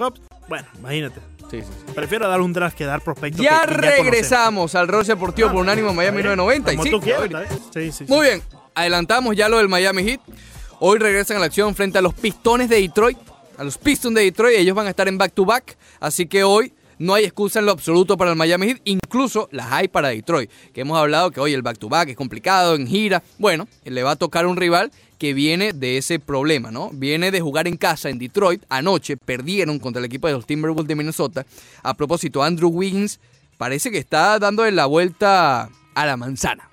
Bueno, 0.49 0.67
imagínate. 0.79 1.21
Sí, 1.51 1.61
sí, 1.61 1.67
sí. 1.87 1.93
Prefiero 1.95 2.27
dar 2.29 2.41
un 2.41 2.55
draft 2.55 2.75
que 2.75 2.87
dar 2.87 3.03
prospectos. 3.03 3.45
Ya 3.45 3.61
que- 3.61 3.75
que 3.75 3.81
regresamos 3.83 4.75
al 4.75 4.89
Rol 4.89 5.05
Deportivo 5.05 5.49
por 5.51 5.59
Unánimo 5.61 5.93
Miami 5.93 6.21
Está 6.21 6.29
bien, 6.29 6.39
990. 6.39 6.73
y 6.73 6.77
Como 6.77 6.91
tú 6.91 7.01
quieras, 7.05 7.49
sí, 7.75 7.93
sí. 7.93 8.05
Muy 8.09 8.27
bien, 8.29 8.43
adelantamos 8.75 9.37
ya 9.37 9.49
lo 9.49 9.59
del 9.59 9.69
Miami 9.69 10.03
Heat. 10.05 10.21
Hoy 10.81 10.99
regresan 10.99 11.37
a 11.37 11.41
la 11.41 11.47
acción 11.47 11.75
frente 11.75 11.99
a 11.99 12.03
los 12.03 12.15
Pistones 12.15 12.69
de 12.69 12.81
Detroit. 12.81 13.19
A 13.59 13.65
los 13.65 13.79
Pistons 13.79 14.15
de 14.15 14.23
Detroit, 14.23 14.59
ellos 14.59 14.75
van 14.75 14.87
a 14.87 14.91
estar 14.91 15.07
en 15.09 15.19
back-to-back. 15.19 15.77
Así 16.01 16.27
que 16.27 16.43
hoy 16.43 16.73
no 16.99 17.15
hay 17.15 17.25
excusa 17.25 17.61
en 17.61 17.67
lo 17.67 17.73
absoluto 17.73 18.17
para 18.17 18.31
el 18.31 18.37
Miami 18.37 18.69
Heat. 18.69 18.81
Incluso 18.85 19.49
las 19.53 19.71
hay 19.71 19.89
para 19.89 20.09
Detroit. 20.09 20.51
Que 20.73 20.81
hemos 20.81 20.99
hablado 20.99 21.31
que 21.31 21.41
hoy 21.41 21.53
el 21.53 21.63
back-to-back 21.63 22.09
es 22.09 22.17
complicado, 22.17 22.75
en 22.75 22.87
gira. 22.87 23.23
Bueno, 23.39 23.69
le 23.85 24.03
va 24.03 24.13
a 24.13 24.17
tocar 24.17 24.47
un 24.47 24.57
rival 24.57 24.91
que 25.19 25.35
viene 25.35 25.73
de 25.73 25.99
ese 25.99 26.19
problema, 26.19 26.73
¿no? 26.73 26.91
Viene 26.93 27.31
de 27.31 27.41
jugar 27.41 27.69
en 27.69 27.77
casa 27.77 28.09
en 28.09 28.19
Detroit. 28.19 28.65
Anoche 28.69 29.17
perdieron 29.17 29.79
contra 29.79 30.01
el 30.01 30.07
equipo 30.07 30.27
de 30.27 30.33
los 30.33 30.47
Timberwolves 30.47 30.89
de 30.89 30.97
Minnesota. 30.97 31.47
A 31.85 31.95
propósito, 31.95 32.43
Andrew 32.43 32.71
Wiggins 32.71 33.21
parece 33.57 33.93
que 33.93 33.99
está 33.99 34.39
dando 34.41 34.69
la 34.69 34.87
vuelta 34.87 35.71
a 35.95 36.07
la 36.07 36.17
manzana 36.17 36.72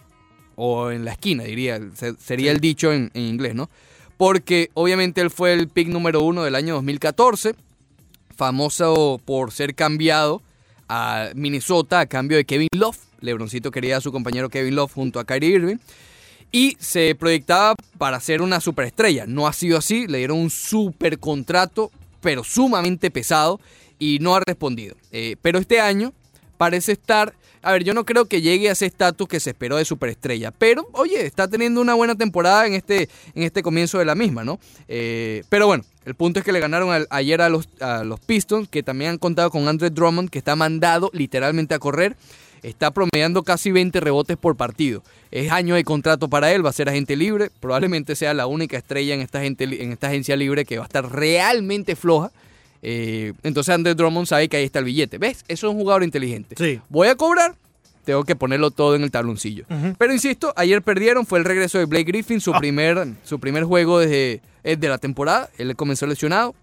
o 0.62 0.92
en 0.92 1.06
la 1.06 1.14
esquina, 1.14 1.44
diría, 1.46 1.80
se- 1.96 2.16
sería 2.18 2.52
el 2.52 2.60
dicho 2.60 2.92
en, 2.92 3.10
en 3.14 3.24
inglés, 3.24 3.56
¿no? 3.56 3.70
Porque 4.18 4.70
obviamente 4.74 5.22
él 5.22 5.30
fue 5.30 5.54
el 5.54 5.70
pick 5.70 5.88
número 5.88 6.22
uno 6.22 6.44
del 6.44 6.56
año 6.56 6.74
2014, 6.76 7.56
famoso 8.36 9.20
por 9.26 9.52
ser 9.52 9.76
cambiado 9.76 10.42
a 10.88 11.30
Minnesota 11.36 12.00
a 12.02 12.06
cambio 12.06 12.38
de 12.38 12.46
Kevin 12.46 12.68
Love. 12.76 12.98
Lebroncito 13.22 13.72
quería 13.72 13.98
a 13.98 14.02
su 14.02 14.12
compañero 14.12 14.50
Kevin 14.50 14.76
Love 14.76 14.94
junto 14.94 15.20
a 15.20 15.26
Kyrie 15.26 15.50
Irving. 15.56 15.78
Y 16.52 16.76
se 16.80 17.14
proyectaba 17.16 17.76
para 17.98 18.20
ser 18.20 18.42
una 18.42 18.60
superestrella. 18.60 19.26
No 19.28 19.46
ha 19.48 19.54
sido 19.54 19.78
así, 19.78 20.08
le 20.08 20.18
dieron 20.20 20.40
un 20.40 20.50
super 20.50 21.20
contrato, 21.20 21.92
pero 22.22 22.44
sumamente 22.44 23.12
pesado, 23.12 23.60
y 24.00 24.18
no 24.20 24.34
ha 24.36 24.40
respondido. 24.40 24.96
Eh, 25.12 25.36
pero 25.42 25.60
este 25.60 25.80
año 25.80 26.12
parece 26.58 26.94
estar. 26.94 27.34
A 27.62 27.74
ver, 27.74 27.84
yo 27.84 27.94
no 27.94 28.06
creo 28.06 28.26
que 28.26 28.42
llegue 28.42 28.70
a 28.70 28.72
ese 28.72 28.86
estatus 28.86 29.28
que 29.28 29.40
se 29.40 29.50
esperó 29.50 29.78
de 29.78 29.86
superestrella, 29.86 30.52
pero 30.52 30.88
oye, 30.94 31.26
está 31.26 31.48
teniendo 31.48 31.82
una 31.82 31.94
buena 31.94 32.16
temporada 32.16 32.66
en 32.66 32.74
este, 32.74 33.10
en 33.36 33.44
este 33.44 33.62
comienzo 33.62 34.00
de 34.00 34.06
la 34.06 34.16
misma, 34.16 34.46
¿no? 34.46 34.60
Eh, 34.88 35.44
pero 35.50 35.68
bueno, 35.68 35.84
el 36.06 36.16
punto 36.16 36.40
es 36.40 36.46
que 36.46 36.54
le 36.54 36.62
ganaron 36.62 37.06
ayer 37.10 37.42
a 37.42 37.50
los, 37.50 37.68
a 37.82 38.04
los 38.04 38.20
Pistons, 38.22 38.70
que 38.70 38.82
también 38.82 39.12
han 39.12 39.18
contado 39.18 39.52
con 39.52 39.68
Andre 39.68 39.90
Drummond, 39.90 40.30
que 40.30 40.40
está 40.40 40.56
mandado 40.56 41.10
literalmente 41.14 41.74
a 41.74 41.80
correr. 41.80 42.16
Está 42.64 42.92
promediando 42.92 43.44
casi 43.44 43.72
20 43.72 44.00
rebotes 44.00 44.36
por 44.36 44.56
partido. 44.56 45.04
Es 45.32 45.52
año 45.52 45.76
de 45.76 45.84
contrato 45.84 46.28
para 46.28 46.52
él, 46.52 46.66
va 46.66 46.70
a 46.70 46.74
ser 46.74 46.90
agente 46.90 47.16
libre. 47.16 47.52
Probablemente 47.60 48.16
sea 48.16 48.34
la 48.34 48.48
única 48.48 48.78
estrella 48.78 49.14
en 49.14 49.22
esta, 49.22 49.44
en 49.46 49.92
esta 49.92 50.08
agencia 50.08 50.36
libre 50.36 50.66
que 50.66 50.78
va 50.78 50.84
a 50.84 50.88
estar 50.88 51.10
realmente 51.10 51.96
floja. 51.96 52.32
Eh, 52.82 53.34
entonces 53.44 53.74
Andre 53.74 53.94
Drummond 53.96 54.28
sabe 54.28 54.48
que 54.50 54.58
ahí 54.58 54.64
está 54.64 54.80
el 54.80 54.86
billete. 54.86 55.18
¿Ves? 55.18 55.44
Eso 55.48 55.68
es 55.68 55.74
un 55.74 55.80
jugador 55.80 56.04
inteligente. 56.04 56.56
Sí. 56.58 56.80
Voy 56.90 57.08
a 57.10 57.16
cobrar, 57.16 57.56
tengo 58.06 58.24
que 58.24 58.36
ponerlo 58.36 58.72
todo 58.72 58.96
en 58.96 59.04
el 59.04 59.12
tabloncillo. 59.12 59.66
Pero 59.98 60.14
insisto, 60.14 60.54
ayer 60.56 60.82
perdieron, 60.82 61.26
fue 61.26 61.40
el 61.40 61.46
regreso 61.46 61.78
de 61.78 61.86
Blake 61.86 62.06
Griffin, 62.06 62.40
su, 62.42 62.54
Ah. 62.54 62.60
primer, 62.60 63.08
su 63.24 63.40
primer 63.40 63.64
juego 63.66 64.00
desde 64.00 64.42
eh, 64.64 64.76
de 64.78 64.88
la 64.90 64.98
temporada. 64.98 65.50
Él 65.58 65.76
comenzó 65.76 66.06
lesionado. 66.08 66.56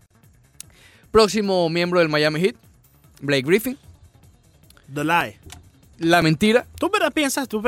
Próximo 1.10 1.68
miembro 1.70 2.00
del 2.00 2.08
Miami 2.08 2.40
Heat, 2.40 2.56
Blake 3.20 3.42
Griffin. 3.46 3.78
The 4.92 5.04
Lie. 5.04 5.38
La 5.98 6.20
mentira, 6.22 6.66
Tú 6.78 6.90
verdad 6.90 7.12
piensas, 7.12 7.48
tú 7.48 7.62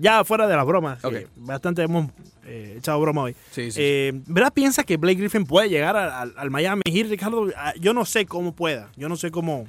ya 0.00 0.24
fuera 0.24 0.46
de 0.48 0.56
las 0.56 0.66
bromas, 0.66 1.04
Ok. 1.04 1.12
que 1.12 1.26
bastante 1.36 1.82
hemos 1.82 2.10
eh, 2.44 2.74
echado 2.78 3.00
broma 3.00 3.22
hoy. 3.22 3.36
Sí, 3.52 3.70
sí, 3.70 3.78
Eh, 3.80 4.12
¿Verdad 4.26 4.52
piensas 4.52 4.84
que 4.84 4.96
Blake 4.96 5.18
Griffin 5.20 5.44
puede 5.46 5.68
llegar 5.68 5.96
al, 5.96 6.10
al- 6.10 6.34
al 6.36 6.50
Miami 6.50 6.82
Heat, 6.86 7.08
Ricardo? 7.08 7.46
Ah, 7.56 7.74
Yo 7.78 7.92
no 7.94 8.04
sé 8.04 8.26
cómo 8.26 8.52
pueda, 8.52 8.90
yo 8.96 9.08
no 9.08 9.16
sé 9.16 9.30
cómo, 9.30 9.68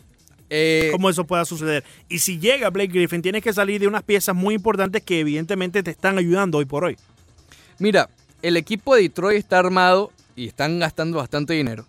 Eh, 0.50 0.90
cómo 0.92 1.10
eso 1.12 1.26
pueda 1.26 1.46
suceder. 1.46 1.84
Y 2.08 2.20
si 2.20 2.40
llega 2.40 2.70
Blake 2.72 2.92
Griffin, 2.92 3.22
tienes 3.22 3.44
que 3.44 3.54
salir 3.54 3.80
de 3.80 3.88
unas 3.88 4.02
piezas 4.02 4.36
muy 4.36 4.56
importantes 4.56 5.04
que 5.04 5.20
evidentemente 5.20 5.84
te 5.84 5.92
están 5.92 6.18
ayudando 6.18 6.58
hoy 6.58 6.66
por 6.66 6.84
hoy. 6.86 6.98
Mira, 7.78 8.10
el 8.42 8.58
equipo 8.58 8.96
de 8.96 9.04
Detroit 9.04 9.38
está 9.38 9.60
armado 9.60 10.12
y 10.36 10.48
están 10.48 10.80
gastando 10.80 11.18
bastante 11.20 11.54
dinero 11.54 11.86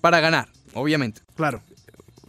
para 0.00 0.20
ganar, 0.20 0.46
obviamente. 0.74 1.22
Claro. 1.34 1.60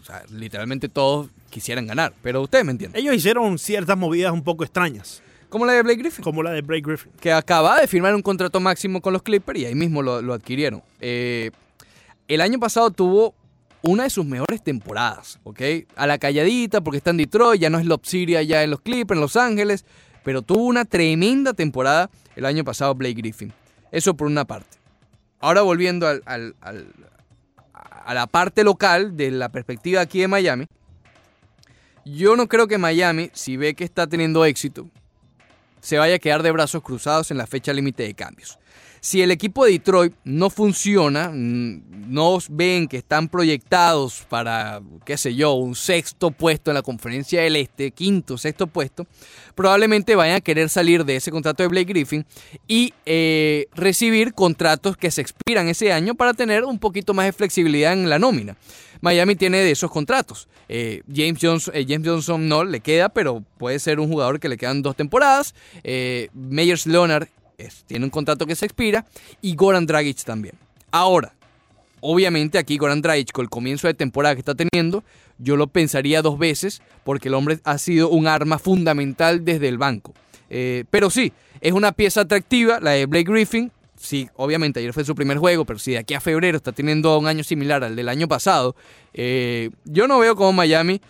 O 0.01 0.03
sea, 0.03 0.23
literalmente 0.31 0.89
todos 0.89 1.27
quisieran 1.57 1.87
ganar, 1.87 2.13
pero 2.21 2.41
ustedes 2.41 2.63
me 2.65 2.71
entienden. 2.71 3.01
Ellos 3.01 3.15
hicieron 3.15 3.57
ciertas 3.57 3.97
movidas 3.97 4.31
un 4.31 4.43
poco 4.43 4.63
extrañas, 4.63 5.23
Como 5.49 5.65
la 5.65 5.73
de 5.73 5.81
Blake 5.81 5.99
Griffin. 6.01 6.23
como 6.23 6.43
la 6.43 6.51
de 6.51 6.61
Blake 6.61 6.83
Griffin. 6.85 7.11
que 7.19 7.31
acaba 7.33 7.79
de 7.81 7.87
firmar 7.87 8.13
un 8.13 8.21
contrato 8.21 8.59
máximo 8.59 9.01
con 9.01 9.13
los 9.13 9.23
Clippers 9.23 9.59
y 9.59 9.65
ahí 9.65 9.75
mismo 9.75 10.01
lo, 10.03 10.21
lo 10.21 10.33
adquirieron. 10.33 10.83
Eh, 11.01 11.49
el 12.27 12.41
año 12.41 12.59
pasado 12.59 12.91
tuvo 12.91 13.33
una 13.81 14.03
de 14.03 14.09
sus 14.09 14.25
mejores 14.25 14.61
temporadas, 14.63 15.39
¿ok? 15.43 15.61
A 15.95 16.05
la 16.05 16.17
calladita 16.17 16.81
porque 16.81 16.97
está 16.97 17.09
en 17.11 17.17
Detroit, 17.17 17.59
ya 17.61 17.69
no 17.69 17.79
es 17.79 17.85
Lob 17.85 18.05
City 18.05 18.35
allá 18.35 18.61
en 18.63 18.69
los 18.71 18.81
Clippers, 18.81 19.17
en 19.17 19.21
Los 19.21 19.35
Ángeles, 19.35 19.85
pero 20.23 20.41
tuvo 20.43 20.63
una 20.63 20.85
tremenda 20.85 21.53
temporada 21.53 22.09
el 22.35 22.45
año 22.45 22.63
pasado 22.63 22.93
Blake 22.95 23.15
Griffin. 23.15 23.51
Eso 23.91 24.13
por 24.15 24.27
una 24.27 24.45
parte. 24.45 24.77
Ahora 25.39 25.61
volviendo 25.61 26.05
al- 26.07 26.21
al- 26.25 26.55
al- 26.61 26.87
a 27.73 28.13
la 28.13 28.27
parte 28.27 28.63
local 28.63 29.15
de 29.17 29.31
la 29.31 29.49
perspectiva 29.49 30.01
aquí 30.01 30.19
de 30.19 30.27
Miami, 30.27 30.65
yo 32.15 32.35
no 32.35 32.47
creo 32.47 32.67
que 32.67 32.77
Miami, 32.77 33.29
si 33.33 33.57
ve 33.57 33.73
que 33.73 33.83
está 33.83 34.07
teniendo 34.07 34.45
éxito, 34.45 34.89
se 35.81 35.97
vaya 35.97 36.15
a 36.15 36.19
quedar 36.19 36.43
de 36.43 36.51
brazos 36.51 36.83
cruzados 36.83 37.31
en 37.31 37.37
la 37.37 37.47
fecha 37.47 37.73
límite 37.73 38.03
de 38.03 38.13
cambios. 38.13 38.57
Si 38.99 39.21
el 39.21 39.31
equipo 39.31 39.63
de 39.63 39.71
Detroit 39.71 40.13
no 40.23 40.49
funciona, 40.49 41.29
mm, 41.29 42.11
no 42.11 42.39
ven 42.49 42.87
que 42.87 42.97
están 42.97 43.29
proyectados 43.29 44.25
para, 44.27 44.81
qué 45.05 45.17
sé 45.17 45.35
yo, 45.35 45.53
un 45.53 45.75
sexto 45.75 46.31
puesto 46.31 46.71
en 46.71 46.75
la 46.75 46.81
conferencia 46.81 47.41
del 47.41 47.55
Este, 47.57 47.91
quinto, 47.91 48.37
sexto 48.37 48.67
puesto, 48.67 49.05
probablemente 49.55 50.15
vayan 50.15 50.37
a 50.37 50.41
querer 50.41 50.69
salir 50.69 51.05
de 51.05 51.15
ese 51.17 51.31
contrato 51.31 51.63
de 51.63 51.69
Blake 51.69 51.85
Griffin 51.85 52.25
y 52.67 52.93
eh, 53.05 53.67
recibir 53.75 54.33
contratos 54.33 54.97
que 54.97 55.11
se 55.11 55.21
expiran 55.21 55.67
ese 55.67 55.93
año 55.93 56.15
para 56.15 56.33
tener 56.33 56.65
un 56.65 56.79
poquito 56.79 57.13
más 57.13 57.27
de 57.27 57.33
flexibilidad 57.33 57.93
en 57.93 58.09
la 58.09 58.19
nómina. 58.19 58.57
Miami 59.01 59.35
tiene 59.35 59.57
de 59.57 59.71
esos 59.71 59.91
contratos. 59.91 60.47
Eh, 60.69 61.01
James, 61.13 61.39
Johnson, 61.41 61.73
eh, 61.75 61.85
James 61.87 62.07
Johnson 62.07 62.47
no 62.47 62.63
le 62.63 62.79
queda, 62.79 63.09
pero 63.09 63.43
puede 63.57 63.79
ser 63.79 63.99
un 63.99 64.09
jugador 64.09 64.39
que 64.39 64.49
le 64.49 64.57
quedan 64.57 64.81
dos 64.81 64.95
temporadas. 64.95 65.55
Eh, 65.83 66.29
Meyers 66.33 66.85
Leonard 66.85 67.27
tiene 67.87 68.05
un 68.05 68.11
contrato 68.11 68.45
que 68.45 68.55
se 68.55 68.65
expira 68.65 69.05
y 69.41 69.55
Goran 69.55 69.85
Dragic 69.85 70.23
también. 70.23 70.55
Ahora, 70.91 71.33
obviamente 72.01 72.57
aquí 72.57 72.77
Goran 72.77 73.01
Dragic 73.01 73.31
con 73.31 73.43
el 73.43 73.49
comienzo 73.49 73.87
de 73.87 73.93
temporada 73.93 74.35
que 74.35 74.39
está 74.39 74.55
teniendo, 74.55 75.03
yo 75.39 75.55
lo 75.55 75.67
pensaría 75.67 76.21
dos 76.21 76.37
veces 76.37 76.81
porque 77.03 77.29
el 77.29 77.33
hombre 77.33 77.59
ha 77.63 77.77
sido 77.77 78.09
un 78.09 78.27
arma 78.27 78.59
fundamental 78.59 79.43
desde 79.43 79.67
el 79.67 79.77
banco. 79.77 80.13
Eh, 80.49 80.85
pero 80.89 81.09
sí, 81.09 81.33
es 81.61 81.73
una 81.73 81.91
pieza 81.91 82.21
atractiva, 82.21 82.79
la 82.79 82.91
de 82.91 83.05
Blake 83.05 83.31
Griffin. 83.31 83.71
Sí, 83.97 84.29
obviamente 84.35 84.79
ayer 84.79 84.93
fue 84.93 85.03
su 85.03 85.15
primer 85.15 85.37
juego, 85.37 85.65
pero 85.65 85.79
si 85.79 85.91
de 85.91 85.97
aquí 85.97 86.13
a 86.13 86.21
febrero 86.21 86.57
está 86.57 86.71
teniendo 86.71 87.17
un 87.17 87.27
año 87.27 87.43
similar 87.43 87.83
al 87.83 87.95
del 87.95 88.09
año 88.09 88.27
pasado, 88.27 88.75
eh, 89.13 89.71
yo 89.85 90.07
no 90.07 90.19
veo 90.19 90.35
como 90.35 90.53
Miami, 90.53 91.01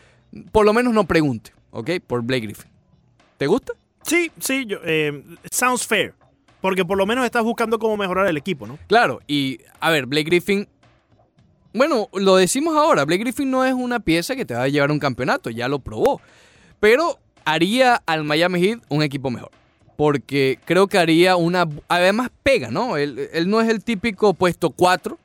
por 0.52 0.66
lo 0.66 0.74
menos 0.74 0.94
no 0.94 1.06
pregunte, 1.06 1.52
¿ok? 1.72 1.92
Por 2.06 2.22
Blake 2.24 2.46
Griffin. 2.46 2.72
¿Te 3.38 3.48
gusta? 3.48 3.74
Sí, 4.04 4.32
sí, 4.40 4.66
yo, 4.66 4.78
eh, 4.84 5.24
sounds 5.52 5.86
fair. 5.86 6.14
Porque 6.62 6.86
por 6.86 6.98
lo 6.98 7.06
menos 7.06 7.24
estás 7.26 7.44
buscando 7.44 7.78
cómo 7.78 7.98
mejorar 7.98 8.28
el 8.28 8.38
equipo, 8.38 8.66
¿no? 8.66 8.80
Claro, 8.88 9.20
y 9.28 9.60
a 9.80 9.92
ver, 9.92 10.06
Blake 10.06 10.26
Griffin. 10.26 10.68
Bueno, 11.74 12.10
lo 12.14 12.36
decimos 12.38 12.76
ahora, 12.76 13.06
Blake 13.06 13.24
Griffin 13.24 13.52
no 13.52 13.64
es 13.64 13.74
una 13.74 14.00
pieza 14.00 14.36
que 14.36 14.46
te 14.46 14.56
va 14.56 14.64
a 14.64 14.68
llevar 14.68 14.90
a 14.90 14.94
un 14.94 15.00
campeonato, 15.00 15.50
ya 15.50 15.68
lo 15.68 15.80
probó. 15.80 16.20
Pero 16.80 17.20
haría 17.46 18.02
al 18.06 18.24
Miami 18.24 18.60
Heat 18.62 18.80
un 18.90 19.04
equipo 19.04 19.30
mejor. 19.30 19.52
Porque 19.98 20.60
creo 20.64 20.88
que 20.88 20.98
haría 20.98 21.36
una. 21.36 21.68
Además, 21.90 22.30
pega, 22.44 22.72
¿no? 22.72 22.96
Él, 22.96 23.30
él 23.34 23.50
no 23.50 23.60
es 23.60 23.68
el 23.68 23.84
típico 23.84 24.34
puesto 24.34 24.70
4. 24.70 25.18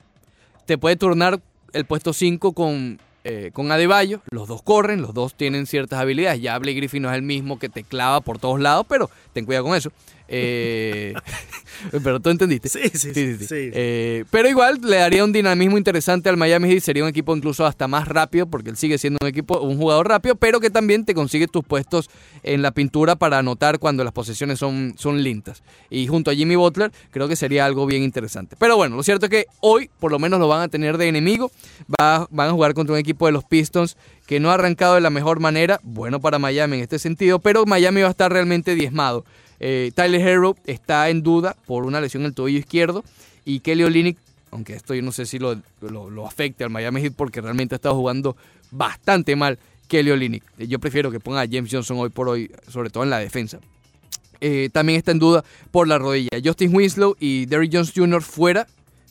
Te 0.67 0.79
puede 0.79 0.97
turnar 0.97 1.41
el 1.73 1.85
puesto 1.85 2.13
5 2.13 2.53
con, 2.53 2.99
eh, 3.25 3.51
con 3.53 3.71
Adebayo. 3.71 4.21
Los 4.31 4.49
dos 4.49 4.63
corren, 4.63 5.01
los 5.01 5.15
dos 5.15 5.35
tienen 5.35 5.67
ciertas 5.67 6.01
habilidades. 6.01 6.41
Ya 6.41 6.59
Blake 6.59 6.77
Griffin 6.77 7.03
no 7.03 7.11
es 7.11 7.15
el 7.15 7.23
mismo 7.23 7.59
que 7.59 7.69
te 7.69 7.85
clava 7.85 8.21
por 8.21 8.39
todos 8.39 8.59
lados, 8.59 8.85
pero 8.89 9.11
ten 9.33 9.45
cuidado 9.45 9.67
con 9.67 9.77
eso. 9.77 9.93
Eh, 10.35 11.15
pero 12.03 12.21
tú 12.21 12.31
entendiste. 12.31 12.69
Sí, 12.69 12.89
sí, 12.95 13.13
sí. 13.13 13.37
sí. 13.37 13.71
Eh, 13.73 14.25
pero 14.31 14.49
igual 14.49 14.81
le 14.83 14.97
daría 14.97 15.25
un 15.25 15.33
dinamismo 15.33 15.77
interesante 15.77 16.29
al 16.29 16.37
Miami 16.37 16.71
Heat. 16.71 16.83
Sería 16.83 17.03
un 17.03 17.11
equipo 17.11 17.37
incluso 17.37 17.67
hasta 17.67 17.87
más 17.87 18.09
rápido, 18.09 18.47
porque 18.47 18.71
él 18.71 18.77
sigue 18.77 18.99
siendo 18.99 19.19
un 19.21 19.29
equipo, 19.29 19.61
un 19.61 19.77
jugador 19.77 20.09
rápido, 20.09 20.35
pero 20.37 20.59
que 20.59 20.71
también 20.71 21.05
te 21.05 21.15
consigue 21.15 21.49
tus 21.49 21.65
puestos 21.65 22.09
en 22.43 22.63
la 22.63 22.71
pintura 22.73 23.17
para 23.17 23.39
anotar 23.39 23.79
cuando 23.79 24.05
las 24.05 24.13
posesiones 24.13 24.59
son, 24.59 24.95
son 24.97 25.23
lintas. 25.23 25.63
Y 25.91 26.07
junto 26.07 26.31
a 26.31 26.35
Jimmy 26.35 26.57
Butler, 26.57 26.91
creo 27.11 27.29
que 27.29 27.37
sería 27.37 27.67
algo 27.67 27.85
bien 27.87 28.03
interesante. 28.03 28.57
Pero 28.59 28.77
bueno, 28.77 28.97
lo 28.97 29.03
cierto 29.03 29.27
es 29.27 29.31
que 29.31 29.47
hoy 29.61 29.91
por 30.01 30.11
lo 30.11 30.19
menos 30.19 30.41
lo 30.41 30.49
van 30.49 30.63
a 30.63 30.69
tener 30.69 30.97
de 30.97 31.09
enemigo. 31.09 31.51
Va, 32.01 32.27
van 32.31 32.49
a 32.49 32.53
jugar 32.53 32.75
contra 32.75 32.95
un 32.95 32.99
equipo 32.99 33.27
de 33.27 33.33
los 33.33 33.45
Pistons 33.45 33.97
que 34.27 34.41
no 34.41 34.51
ha 34.51 34.55
arrancado 34.55 34.95
de 34.95 35.01
la 35.01 35.11
mejor 35.11 35.41
manera. 35.41 35.81
Bueno 35.83 36.21
para 36.21 36.39
Miami 36.39 36.77
en 36.77 36.83
este 36.83 36.99
sentido, 36.99 37.39
pero 37.39 37.67
Miami 37.67 38.01
va 38.01 38.09
a 38.09 38.11
estar 38.13 38.33
realmente 38.33 38.75
diezmado. 38.75 39.25
Eh, 39.65 39.93
Tyler 39.95 40.21
Herro 40.21 40.57
está 40.67 41.09
en 41.09 41.23
duda 41.23 41.57
por 41.67 41.87
una 41.87 42.01
lesión 42.01 42.25
en 42.25 42.27
el 42.27 42.35
tobillo 42.35 42.59
izquierdo. 42.59 43.05
Y 43.45 43.61
Kelly 43.61 43.85
Olynyk, 43.85 44.19
aunque 44.51 44.75
esto 44.75 44.93
yo 44.93 45.03
no 45.03 45.13
sé 45.13 45.25
si 45.25 45.39
lo, 45.39 45.57
afecte 46.27 46.65
al 46.65 46.71
Miami 46.71 47.01
Heat 47.01 47.15
porque 47.17 47.41
realmente 47.41 47.75
ha 47.75 47.77
estado 47.77 47.95
jugando 47.95 48.37
bastante 48.73 49.37
mal 49.37 49.59
Kelly 49.87 50.11
Olynyk. 50.11 50.43
Yo 50.59 50.81
prefiero 50.81 51.13
que 51.13 51.21
ponga 51.21 51.43
a 51.43 51.47
James 51.49 51.71
Johnson 51.71 51.97
hoy 51.99 52.11
por 52.11 52.29
hoy, 52.29 52.51
sobre 52.69 52.91
todo 52.91 53.05
en 53.05 53.11
la 53.11 53.21
defensa. 53.21 53.61
Eh, 54.41 54.69
también 54.73 54.99
está 54.99 55.13
en 55.13 55.21
duda 55.21 55.45
por 55.71 55.87
la 55.87 55.99
rodilla. 55.99 56.31
Justin 56.45 56.75
Winslow 56.75 57.17
y 57.21 57.47
Derrick 57.47 57.73
Jones 57.73 57.93
Jr. 57.95 58.21
fuera. 58.21 58.67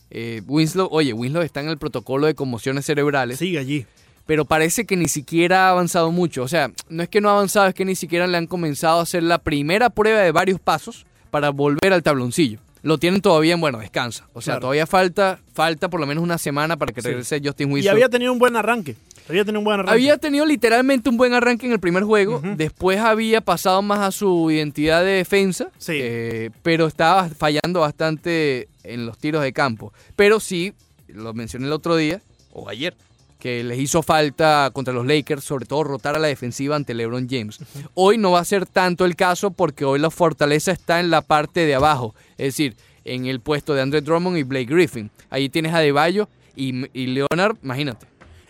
Eh, 0.10 0.42
Winslow, 0.46 0.90
oye, 0.92 1.14
Winslow 1.14 1.44
está 1.44 1.62
en 1.62 1.70
el 1.70 1.78
protocolo 1.78 2.28
de 2.28 2.36
conmociones 2.36 2.86
cerebrales. 2.86 3.40
Sigue 3.40 3.58
allí 3.58 3.86
pero 4.32 4.46
parece 4.46 4.86
que 4.86 4.96
ni 4.96 5.10
siquiera 5.10 5.68
ha 5.68 5.72
avanzado 5.72 6.10
mucho. 6.10 6.44
O 6.44 6.48
sea, 6.48 6.72
no 6.88 7.04
es 7.04 7.10
que 7.10 7.20
no 7.20 7.28
ha 7.28 7.34
avanzado, 7.34 7.68
es 7.68 7.74
que 7.74 7.84
ni 7.84 7.96
siquiera 7.96 8.28
le 8.28 8.38
han 8.38 8.48
comenzado 8.48 9.00
a 9.00 9.04
hacer 9.04 9.24
la 9.24 9.40
primera 9.40 9.90
prueba 9.90 10.22
de 10.22 10.32
varios 10.32 10.58
pasos 10.58 11.06
para 11.32 11.50
volver 11.50 11.92
al 11.92 12.02
tabloncillo. 12.02 12.60
Lo 12.82 12.98
tienen 12.98 13.20
todavía 13.20 13.56
en, 13.56 13.60
bueno, 13.60 13.80
descansa. 13.80 14.30
O 14.32 14.40
sea, 14.40 14.62
todavía 14.62 14.88
falta, 14.88 15.42
falta 15.54 15.90
por 15.90 16.00
lo 16.00 16.08
menos 16.08 16.24
una 16.24 16.38
semana 16.38 16.78
para 16.78 16.94
que 16.94 17.02
regrese 17.02 17.42
Justin 17.44 17.74
Winslow. 17.74 17.92
Y 17.92 17.94
había 17.94 18.08
tenido 18.08 18.32
un 18.32 18.40
buen 18.40 18.56
arranque. 18.56 18.96
Había 19.28 19.44
tenido 19.44 19.60
un 19.60 19.66
buen 19.66 19.82
arranque. 19.82 19.92
Había 19.92 20.18
tenido 20.18 20.46
literalmente 20.46 21.10
un 21.10 21.18
buen 21.18 21.34
arranque 21.34 21.66
en 21.66 21.74
el 21.74 21.82
primer 21.82 22.04
juego. 22.04 22.42
Después 22.56 23.02
había 23.02 23.42
pasado 23.42 23.82
más 23.82 24.00
a 24.00 24.12
su 24.12 24.50
identidad 24.50 25.04
de 25.04 25.12
defensa. 25.12 25.72
Sí. 25.78 25.98
Eh, 26.02 26.52
pero 26.64 26.88
estaba 26.88 27.28
fallando 27.28 27.82
bastante 27.82 28.70
en 28.86 29.06
los 29.06 29.18
tiros 29.18 29.44
de 29.44 29.52
campo. 29.52 29.92
Pero 30.16 30.40
sí, 30.40 30.72
lo 31.10 31.34
mencioné 31.34 31.66
el 31.66 31.74
otro 31.74 31.98
día, 31.98 32.22
o 32.54 32.70
ayer, 32.70 32.96
que 33.42 33.64
les 33.64 33.80
hizo 33.80 34.04
falta 34.04 34.70
contra 34.72 34.94
los 34.94 35.06
Lakers, 35.06 35.44
sobre 35.44 35.66
todo 35.66 35.84
rotar 35.84 36.16
a 36.16 36.20
la 36.20 36.28
defensiva 36.28 36.76
ante 36.76 36.94
LeBron 36.94 37.28
James. 37.28 37.58
Hoy 37.96 38.20
no 38.20 38.32
va 38.32 38.40
a 38.40 38.46
ser 38.46 38.68
tanto 38.68 39.04
el 39.04 39.16
caso 39.16 39.50
porque 39.50 39.84
hoy 39.84 40.00
la 40.00 40.12
fortaleza 40.12 40.72
está 40.72 41.00
en 41.00 41.10
la 41.10 41.24
parte 41.24 41.66
de 41.66 41.74
abajo, 41.74 42.14
es 42.38 42.46
decir, 42.46 42.76
en 43.04 43.26
el 43.26 43.40
puesto 43.40 43.74
de 43.74 43.82
Andre 43.82 44.02
Drummond 44.02 44.38
y 44.38 44.44
Blake 44.44 44.66
Griffin. 44.66 45.10
Ahí 45.32 45.50
tienes 45.50 45.74
a 45.74 45.80
Deballo 45.80 46.30
y, 46.56 46.86
y 46.94 47.08
Leonard, 47.08 47.58
imagínate. 47.64 48.06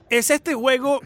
Es 0.10 0.30
este 0.30 0.56
juego, 0.56 0.99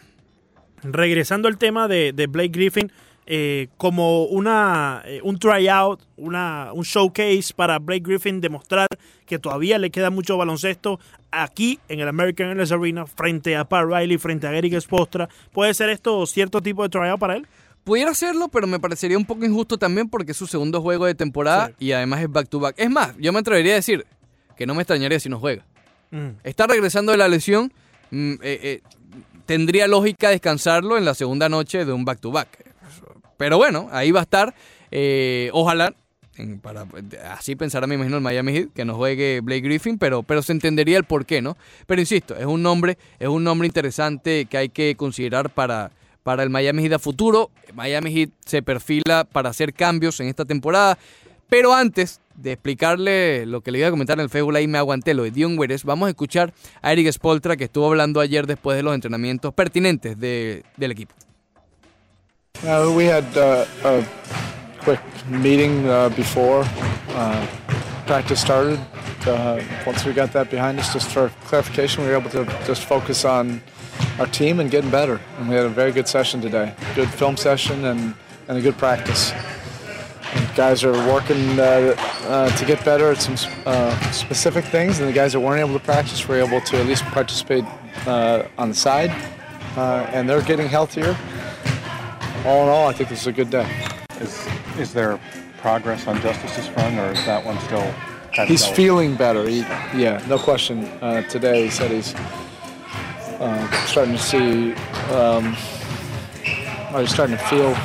regresando 0.82 1.48
al 1.48 1.60
tema 1.60 1.88
de, 1.88 2.12
de 2.12 2.26
Blake 2.26 2.50
Griffin, 2.50 2.92
eh, 3.28 3.70
como 3.78 4.26
una, 4.26 5.02
eh, 5.04 5.20
un 5.24 5.40
tryout, 5.40 6.00
una, 6.16 6.70
un 6.74 6.84
showcase 6.84 7.54
para 7.56 7.80
Blake 7.80 8.04
Griffin 8.06 8.40
demostrar 8.40 8.88
que 9.26 9.40
todavía 9.40 9.80
le 9.80 9.90
queda 9.90 10.12
mucho 10.12 10.38
baloncesto 10.38 11.00
aquí 11.32 11.80
en 11.90 12.00
el 12.02 12.08
American 12.08 12.50
Airlines 12.50 12.72
Arena 12.72 13.08
frente 13.08 13.56
a 13.56 13.66
Pat 13.66 13.86
Riley, 13.90 14.20
frente 14.20 14.46
a 14.46 14.56
Eric 14.56 14.80
Spostra. 14.80 15.28
¿Puede 15.52 15.74
ser 15.74 15.90
esto 15.90 16.24
cierto 16.28 16.62
tipo 16.62 16.84
de 16.84 16.90
tryout 16.90 17.20
para 17.20 17.36
él? 17.36 17.48
Pudiera 17.84 18.12
hacerlo, 18.12 18.48
pero 18.48 18.68
me 18.68 18.80
parecería 18.80 19.18
un 19.18 19.26
poco 19.26 19.44
injusto 19.44 19.78
también 19.78 20.08
porque 20.08 20.34
es 20.34 20.38
su 20.38 20.46
segundo 20.46 20.80
juego 20.82 21.08
de 21.08 21.16
temporada 21.16 21.72
y 21.80 21.94
además 21.94 22.22
es 22.22 22.32
back-to-back. 22.32 22.76
Es 22.78 22.92
más, 22.92 23.16
yo 23.18 23.34
me 23.34 23.40
atrevería 23.40 23.74
a 23.74 23.76
decir 23.78 24.06
que 24.56 24.68
no 24.68 24.76
me 24.76 24.84
extrañaría 24.84 25.20
si 25.20 25.30
no 25.30 25.40
juega. 25.40 25.66
Mm. 26.12 26.30
Está 26.44 26.68
regresando 26.68 27.12
de 27.12 27.18
la 27.18 27.28
lesión, 27.28 27.74
mm, 28.12 28.34
eh, 28.42 28.82
tendría 29.48 29.88
lógica 29.88 30.30
descansarlo 30.30 30.98
en 30.98 31.06
la 31.06 31.16
segunda 31.16 31.50
noche 31.50 31.86
de 31.86 31.92
un 31.92 32.06
back 32.06 32.20
to 32.20 32.32
back 32.32 32.75
pero 33.38 33.58
bueno, 33.58 33.88
ahí 33.92 34.12
va 34.12 34.22
a 34.22 34.24
estar. 34.24 34.54
Eh, 34.92 35.50
ojalá, 35.54 35.94
para, 36.62 36.86
así 37.32 37.56
pensará 37.56 37.88
me 37.88 37.96
imagino 37.96 38.18
el 38.18 38.24
Miami 38.24 38.54
Heat, 38.54 38.70
que 38.74 38.86
no 38.86 38.96
juegue 38.96 39.42
Blake 39.42 39.62
Griffin, 39.62 39.98
pero, 39.98 40.24
pero 40.24 40.42
se 40.42 40.52
entendería 40.52 40.98
el 40.98 41.06
por 41.06 41.26
qué, 41.26 41.42
¿no? 41.42 41.58
Pero 41.88 42.02
insisto, 42.02 42.36
es 42.36 42.46
un 42.46 42.62
nombre, 42.62 42.98
es 43.20 43.28
un 43.28 43.44
nombre 43.44 43.68
interesante 43.68 44.46
que 44.46 44.58
hay 44.58 44.70
que 44.70 44.96
considerar 44.96 45.50
para, 45.50 45.92
para 46.24 46.44
el 46.44 46.50
Miami 46.50 46.84
Heat 46.84 46.94
a 46.94 47.00
futuro. 47.00 47.52
Miami 47.74 48.12
Heat 48.12 48.30
se 48.46 48.62
perfila 48.62 49.24
para 49.24 49.50
hacer 49.50 49.74
cambios 49.74 50.20
en 50.20 50.28
esta 50.28 50.46
temporada. 50.46 50.98
Pero 51.48 51.74
antes 51.74 52.22
de 52.36 52.54
explicarle 52.54 53.46
lo 53.46 53.62
que 53.62 53.72
le 53.72 53.80
iba 53.80 53.88
a 53.88 53.92
comentar 53.92 54.18
en 54.18 54.24
el 54.24 54.30
Facebook, 54.30 54.56
ahí 54.56 54.68
me 54.68 54.78
aguanté 54.78 55.14
lo 55.14 55.24
de 55.24 55.32
Dion 55.32 55.58
Weres, 55.58 55.84
vamos 55.84 56.08
a 56.08 56.10
escuchar 56.10 56.54
a 56.82 56.92
Eric 56.92 57.12
Spoltra 57.12 57.56
que 57.56 57.66
estuvo 57.66 57.88
hablando 57.88 58.20
ayer 58.20 58.48
después 58.48 58.76
de 58.76 58.84
los 58.84 58.96
entrenamientos 58.96 59.54
pertinentes 59.54 60.20
de, 60.20 60.64
del 60.76 60.92
equipo. 60.92 61.14
Uh, 62.66 62.92
we 62.98 63.06
had 63.06 63.26
uh, 63.38 63.64
a 63.84 64.04
quick 64.80 65.00
meeting 65.28 65.88
uh, 65.88 66.10
before 66.10 66.64
uh, 67.10 67.48
practice 68.08 68.42
started. 68.42 68.80
Uh, 69.28 69.62
once 69.86 70.04
we 70.04 70.12
got 70.14 70.34
that 70.34 70.50
behind 70.50 70.80
us, 70.80 70.92
just 70.92 71.12
for 71.12 71.30
clarification, 71.44 72.04
we 72.04 72.10
were 72.10 72.16
able 72.16 72.30
to 72.32 72.44
just 72.66 72.86
focus 72.86 73.24
on 73.24 73.62
our 74.18 74.26
team 74.26 74.60
and 74.60 74.72
getting 74.72 74.90
better. 74.90 75.22
And 75.38 75.48
we 75.48 75.54
had 75.54 75.66
a 75.66 75.70
very 75.70 75.92
good 75.92 76.08
session 76.08 76.42
today. 76.42 76.74
Good 76.96 77.10
film 77.10 77.38
session 77.38 77.86
and, 77.86 78.16
and 78.48 78.58
a 78.58 78.62
good 78.62 78.80
practice. 78.80 79.32
And 80.34 80.56
guys 80.56 80.84
are 80.84 80.94
working 81.08 81.60
uh, 81.60 82.50
to 82.50 82.66
get 82.66 82.84
better 82.84 83.12
at 83.12 83.22
some 83.22 83.38
specific 84.12 84.66
things, 84.66 85.00
and 85.00 85.08
the 85.08 85.14
guys 85.14 85.34
that 85.34 85.40
weren't 85.40 85.60
able 85.60 85.78
to 85.78 85.86
practice 85.86 86.28
were 86.28 86.38
able 86.38 86.62
to 86.62 86.78
at 86.80 86.88
least 86.88 87.04
participate 87.04 87.64
on 88.08 88.70
the 88.70 88.76
side. 88.76 89.12
and 89.78 90.28
they're 90.28 90.42
getting 90.42 90.68
healthier 90.68 91.16
all 92.46 92.64
in 92.64 92.70
all, 92.70 92.88
I 92.88 92.94
think 92.94 93.10
this 93.10 93.22
is 93.22 93.28
a 93.28 93.32
good 93.32 93.50
day. 93.50 93.68
Is, 94.22 94.48
is 94.78 94.94
there 94.94 95.20
progress 95.58 96.08
on 96.08 96.22
Justice's 96.22 96.68
front, 96.68 97.00
or 97.00 97.12
is 97.12 97.26
that 97.26 97.44
one 97.44 97.60
still? 97.62 97.94
he's 98.46 98.66
feeling 98.66 99.16
better. 99.16 99.48
He, 99.48 99.60
yeah, 99.60 100.24
no 100.28 100.38
question. 100.38 100.86
Uh, 101.02 101.22
today 101.24 101.64
he 101.66 101.70
said 101.70 101.92
he's 101.92 102.14
uh, 103.40 103.86
starting 103.86 104.16
to 104.16 104.22
see, 104.22 104.74
um, 105.14 105.56
or 106.94 107.02
he's 107.02 107.14
starting 107.14 107.38
to 107.38 107.44
feel 107.46 107.76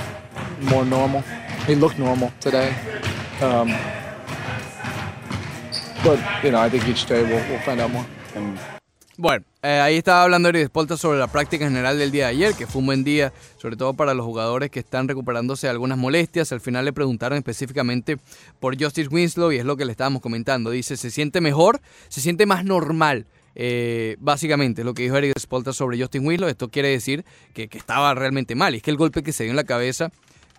more 0.71 0.85
normal. 0.85 1.23
He 1.67 1.75
looked 1.75 1.99
normal 1.99 2.33
today. 2.41 2.75
Um, 3.41 3.69
but, 6.05 6.19
you 6.45 6.51
know, 6.51 6.61
I 6.61 6.69
think 6.69 6.87
each 6.89 7.07
day 7.07 7.23
we'll, 7.23 7.49
we'll 7.49 7.61
find 7.61 7.81
out 7.81 7.91
more. 7.91 8.07
And 8.35 8.59
Bueno, 9.21 9.45
eh, 9.63 9.69
ahí 9.69 9.97
estaba 9.97 10.23
hablando 10.23 10.49
Eric 10.49 10.69
Spolta 10.69 10.97
sobre 10.97 11.19
la 11.19 11.27
práctica 11.27 11.67
general 11.67 11.99
del 11.99 12.11
día 12.11 12.29
de 12.29 12.31
ayer, 12.31 12.55
que 12.55 12.67
fue 12.67 12.81
un 12.81 12.87
buen 12.87 13.05
día, 13.05 13.35
sobre 13.59 13.77
todo 13.77 13.93
para 13.93 14.15
los 14.15 14.25
jugadores 14.25 14.71
que 14.71 14.81
están 14.81 15.09
recuperándose 15.09 15.67
de 15.67 15.73
algunas 15.73 15.99
molestias. 15.99 16.53
Al 16.53 16.63
final 16.63 16.87
le 16.87 16.95
preguntaron 16.95 17.37
específicamente 17.37 18.17
por 18.61 18.83
Justice 18.83 19.11
Winslow 19.11 19.53
y 19.53 19.59
es 19.59 19.67
lo 19.67 19.77
que 19.77 19.85
le 19.85 19.93
estábamos 19.93 20.23
comentando. 20.23 20.71
Dice, 20.71 20.97
se 20.97 21.11
siente 21.11 21.43
mejor, 21.43 21.83
se 22.09 22.23
siente 22.23 22.47
más 22.47 22.65
normal. 22.65 23.27
Eh, 23.57 24.17
básicamente, 24.21 24.85
lo 24.85 24.95
que 24.95 25.03
dijo 25.03 25.19
Eric 25.19 25.39
Spolta 25.39 25.75
sobre 25.75 26.01
Justin 26.01 26.27
Winslow, 26.27 26.49
esto 26.49 26.71
quiere 26.71 26.89
decir 26.89 27.27
que, 27.53 27.69
que 27.69 27.77
estaba 27.77 28.15
realmente 28.15 28.55
mal. 28.55 28.73
Y 28.73 28.79
es 28.79 28.83
que 28.83 28.91
el 28.91 28.97
golpe 28.97 29.23
que 29.23 29.35
se 29.35 29.45
dio 29.45 29.51
en 29.51 29.57
la 29.57 29.65
cabeza 29.65 30.11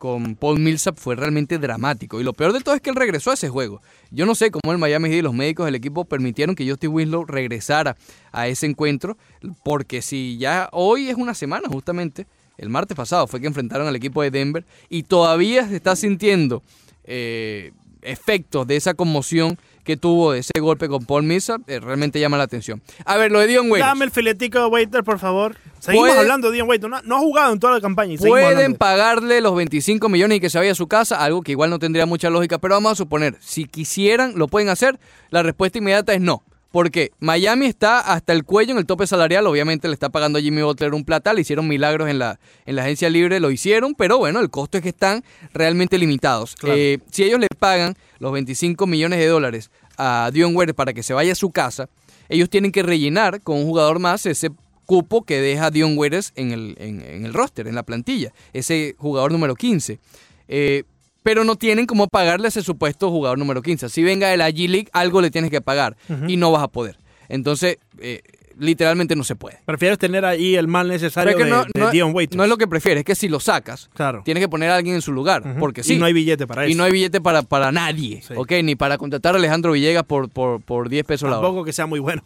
con 0.02 0.34
Paul 0.36 0.60
Millsap 0.60 0.98
fue 0.98 1.16
realmente 1.16 1.60
dramático. 1.60 2.20
Y 2.20 2.24
lo 2.24 2.34
peor 2.34 2.54
de 2.54 2.62
todo 2.62 2.74
es 2.74 2.82
que 2.82 2.90
él 2.90 2.96
regresó 2.96 3.30
a 3.30 3.36
ese 3.36 3.50
juego. 3.50 3.84
Yo 4.10 4.26
no 4.26 4.34
sé 4.34 4.50
cómo 4.50 4.74
el 4.74 4.80
Miami 4.80 5.10
Heat 5.10 5.20
y 5.20 5.22
los 5.22 5.36
médicos 5.36 5.68
del 5.68 5.76
equipo 5.76 6.06
permitieron 6.06 6.56
que 6.56 6.68
Justin 6.68 6.90
Winslow 6.90 7.26
regresara 7.26 7.96
a 8.32 8.48
ese 8.48 8.66
encuentro, 8.66 9.16
porque 9.64 10.02
si 10.02 10.40
ya 10.40 10.70
hoy 10.72 11.10
es 11.10 11.18
una 11.18 11.36
semana 11.36 11.70
justamente, 11.70 12.26
el 12.58 12.70
martes 12.70 12.98
pasado 12.98 13.28
fue 13.28 13.42
que 13.42 13.46
enfrentaron 13.46 13.88
al 13.88 13.96
equipo 13.96 14.24
de 14.24 14.32
Denver 14.32 14.66
y 14.90 15.04
todavía 15.04 15.70
se 15.70 15.76
está 15.76 15.96
sintiendo 15.96 16.64
eh, 17.04 17.72
efectos 18.02 18.66
de 18.66 18.78
esa 18.78 18.96
conmoción 18.96 19.60
que 19.84 19.98
tuvo 19.98 20.34
ese 20.34 20.60
golpe 20.60 20.88
con 20.88 21.06
Paul 21.06 21.24
Millsap 21.24 21.62
eh, 21.68 21.80
realmente 21.80 22.20
llama 22.20 22.38
la 22.38 22.44
atención. 22.44 22.82
A 23.06 23.18
ver, 23.18 23.32
lo 23.32 23.40
de 23.40 23.48
Dion 23.48 23.70
Waiters. 23.72 23.90
Dame 23.90 24.06
el 24.06 24.12
filetico 24.12 24.60
de 24.60 24.66
Waiter, 24.68 25.04
por 25.04 25.20
favor. 25.20 25.56
Seguimos 25.80 26.12
hablando 26.12 26.50
de 26.50 26.56
Dion 26.56 26.70
Waiter. 26.70 26.90
No, 26.90 27.02
no 27.04 27.16
ha 27.16 27.20
jugado 27.20 27.54
en 27.54 27.60
toda 27.60 27.74
la 27.74 27.82
campaña. 27.82 28.14
y 28.14 28.18
Pueden 28.18 28.76
pagarle 28.76 29.42
los 29.42 29.56
25 29.56 30.10
millones 30.10 30.38
y 30.38 30.42
que 30.42 30.50
se 30.50 30.58
vaya 30.58 30.72
a 30.72 30.76
su 30.76 30.88
casa, 30.88 31.24
algo 31.24 31.42
que 31.42 31.52
igual 31.52 31.70
no 31.70 31.80
tendría 31.80 32.06
mucha 32.06 32.30
lógica, 32.30 32.58
pero 32.60 32.76
vamos 32.76 32.94
a 32.94 32.96
suponer, 32.96 33.36
si 33.40 33.66
quisieran, 33.66 34.34
lo 34.36 34.48
pueden 34.48 34.70
hacer. 34.70 35.00
La 35.30 35.44
respuesta 35.44 35.78
inmediata 35.78 36.14
es 36.14 36.22
no. 36.22 36.44
Porque 36.72 37.12
Miami 37.20 37.66
está 37.66 38.00
hasta 38.00 38.32
el 38.32 38.46
cuello 38.46 38.72
en 38.72 38.78
el 38.78 38.86
tope 38.86 39.06
salarial, 39.06 39.46
obviamente 39.46 39.88
le 39.88 39.94
está 39.94 40.10
pagando 40.10 40.40
a 40.40 40.42
Jimmy 40.42 40.62
Butler 40.62 40.94
un 40.94 41.04
plata, 41.04 41.34
le 41.34 41.42
hicieron 41.42 41.68
milagros 41.68 42.10
en 42.10 42.18
la, 42.18 42.40
en 42.66 42.76
la 42.78 42.84
agencia 42.84 43.10
libre, 43.10 43.40
lo 43.42 43.52
hicieron, 43.52 43.94
pero 43.94 44.18
bueno, 44.18 44.40
el 44.40 44.50
costo 44.50 44.78
es 44.78 44.84
que 44.84 44.90
están 44.90 45.24
realmente 45.54 45.98
limitados. 45.98 46.56
Claro. 46.56 46.78
Eh, 46.78 47.00
si 47.12 47.24
ellos 47.24 47.40
le 47.40 47.48
pagan 47.60 47.96
los 48.20 48.32
25 48.32 48.88
millones 48.88 49.20
de 49.20 49.28
dólares 49.28 49.70
a 49.98 50.32
Dion 50.34 50.56
Waiters 50.56 50.76
para 50.76 50.94
que 50.94 51.04
se 51.04 51.14
vaya 51.14 51.34
a 51.34 51.36
su 51.36 51.52
casa, 51.52 51.90
ellos 52.30 52.50
tienen 52.50 52.72
que 52.72 52.84
rellenar 52.84 53.42
con 53.42 53.58
un 53.58 53.66
jugador 53.66 54.00
más 54.00 54.26
ese 54.26 54.50
cupo 54.86 55.24
que 55.24 55.42
deja 55.42 55.72
Dion 55.72 55.98
Waiters 55.98 56.32
en 56.36 56.52
el, 56.52 56.76
en, 56.80 57.02
en 57.02 57.26
el 57.26 57.34
roster, 57.34 57.68
en 57.68 57.76
la 57.76 57.84
plantilla, 57.84 58.34
ese 58.54 58.96
jugador 58.98 59.32
número 59.32 59.56
15. 59.56 60.00
Eh, 60.48 60.84
pero 61.24 61.44
no 61.44 61.56
tienen 61.56 61.86
cómo 61.86 62.08
pagarle 62.08 62.48
a 62.48 62.50
ese 62.50 62.62
supuesto 62.64 63.10
jugador 63.10 63.38
número 63.38 63.62
15. 63.62 63.90
Si 63.90 64.04
venga 64.04 64.28
de 64.30 64.38
la 64.38 64.50
G-League, 64.50 64.90
algo 64.94 65.22
le 65.22 65.32
tienes 65.32 65.52
que 65.52 65.62
pagar 65.62 65.98
y 66.28 66.38
no 66.38 66.52
vas 66.52 66.64
a 66.64 66.68
poder. 66.68 66.98
Entonces, 67.30 67.78
eh, 68.00 68.22
literalmente 68.58 69.16
no 69.16 69.24
se 69.24 69.36
puede. 69.36 69.60
Prefieres 69.66 69.98
tener 69.98 70.26
ahí 70.26 70.56
el 70.56 70.68
mal 70.68 70.88
necesario 70.88 71.36
que 71.38 71.46
de, 71.46 71.50
no, 71.50 71.64
de 71.64 71.80
no- 71.80 71.90
Dion 71.92 72.14
Waiters. 72.14 72.38
no 72.38 72.44
es 72.44 72.50
lo 72.50 72.58
que 72.58 72.68
prefieres, 72.68 73.00
es 73.02 73.06
que 73.06 73.16
si 73.16 73.28
lo 73.30 73.40
sacas, 73.40 73.90
Claro. 73.94 74.22
tienes 74.26 74.42
que 74.44 74.50
poner 74.50 74.70
a 74.70 74.76
alguien 74.76 74.96
en 74.96 75.02
su 75.02 75.12
lugar. 75.14 75.56
Porque 75.60 75.82
Y 75.82 75.84
sí. 75.86 75.98
no 75.98 76.06
hay 76.06 76.14
billete 76.14 76.46
para 76.48 76.68
Y 76.68 76.72
eso. 76.72 76.78
no 76.78 76.84
hay 76.84 76.92
billete 76.92 77.22
para, 77.22 77.42
para 77.44 77.72
nadie, 77.72 78.22
Sí. 78.22 78.34
¿ok? 78.36 78.52
Ni 78.64 78.76
para 78.76 78.98
contratar 78.98 79.34
a 79.36 79.38
Alejandro 79.38 79.72
Villegas 79.72 80.04
por, 80.04 80.30
por, 80.30 80.62
por 80.62 80.90
10 80.90 81.06
pesos 81.06 81.30
la 81.30 81.38
hora. 81.40 81.48
Tampoco 81.48 81.66
que 81.66 81.74
sea 81.74 81.86
muy 81.86 82.00
bueno. 82.00 82.24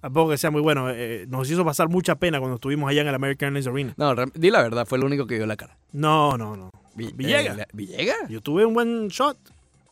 Tampoco 0.00 0.30
que 0.30 0.38
sea 0.38 0.50
muy 0.50 0.60
bueno. 0.60 0.88
Eh, 0.90 1.26
nos 1.28 1.50
hizo 1.50 1.64
pasar 1.64 1.88
mucha 1.88 2.14
pena 2.16 2.38
cuando 2.38 2.56
estuvimos 2.56 2.88
allá 2.90 3.02
en 3.02 3.08
el 3.08 3.14
American 3.14 3.48
Airlines 3.56 3.66
Arena. 3.66 3.94
No, 3.96 4.14
di 4.34 4.50
la 4.50 4.62
verdad, 4.62 4.86
fue 4.86 4.98
el 4.98 5.04
único 5.04 5.26
que 5.26 5.34
dio 5.36 5.46
la 5.46 5.56
cara. 5.56 5.76
No, 5.92 6.36
no, 6.38 6.56
no. 6.56 6.70
Vi- 6.96 7.12
Villegas. 7.14 7.54
eh, 7.54 7.58
la- 7.58 7.68
¿Villegas? 7.72 8.28
Yo 8.28 8.40
tuve 8.40 8.64
un 8.64 8.74
buen 8.74 9.08
shot. 9.08 9.36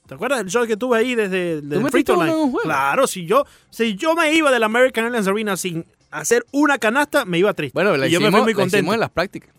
¿Te 0.06 0.14
acuerdas 0.14 0.38
del 0.40 0.48
shot 0.48 0.66
que 0.66 0.76
tuve 0.76 0.98
ahí 0.98 1.14
desde, 1.14 1.60
desde 1.62 1.76
el 1.76 1.82
metiste 1.82 2.12
free 2.12 2.30
un? 2.30 2.52
Claro, 2.62 3.06
si 3.06 3.24
yo, 3.26 3.44
si 3.70 3.94
yo 3.96 4.14
me 4.14 4.32
iba 4.34 4.50
del 4.50 4.62
American 4.62 5.04
Airlines 5.04 5.26
Arena 5.26 5.56
sin 5.56 5.86
hacer 6.10 6.44
una 6.52 6.78
canasta, 6.78 7.24
me 7.24 7.38
iba 7.38 7.52
triste. 7.54 7.72
Bueno, 7.74 7.96
la 7.96 8.06
y 8.06 8.10
yo 8.10 8.20
me 8.20 8.30
fui 8.30 8.40
muy 8.42 8.46
la 8.46 8.50
hicimos 8.52 8.64
contento. 8.72 8.94
en 8.94 9.00
las 9.00 9.10
prácticas. 9.10 9.50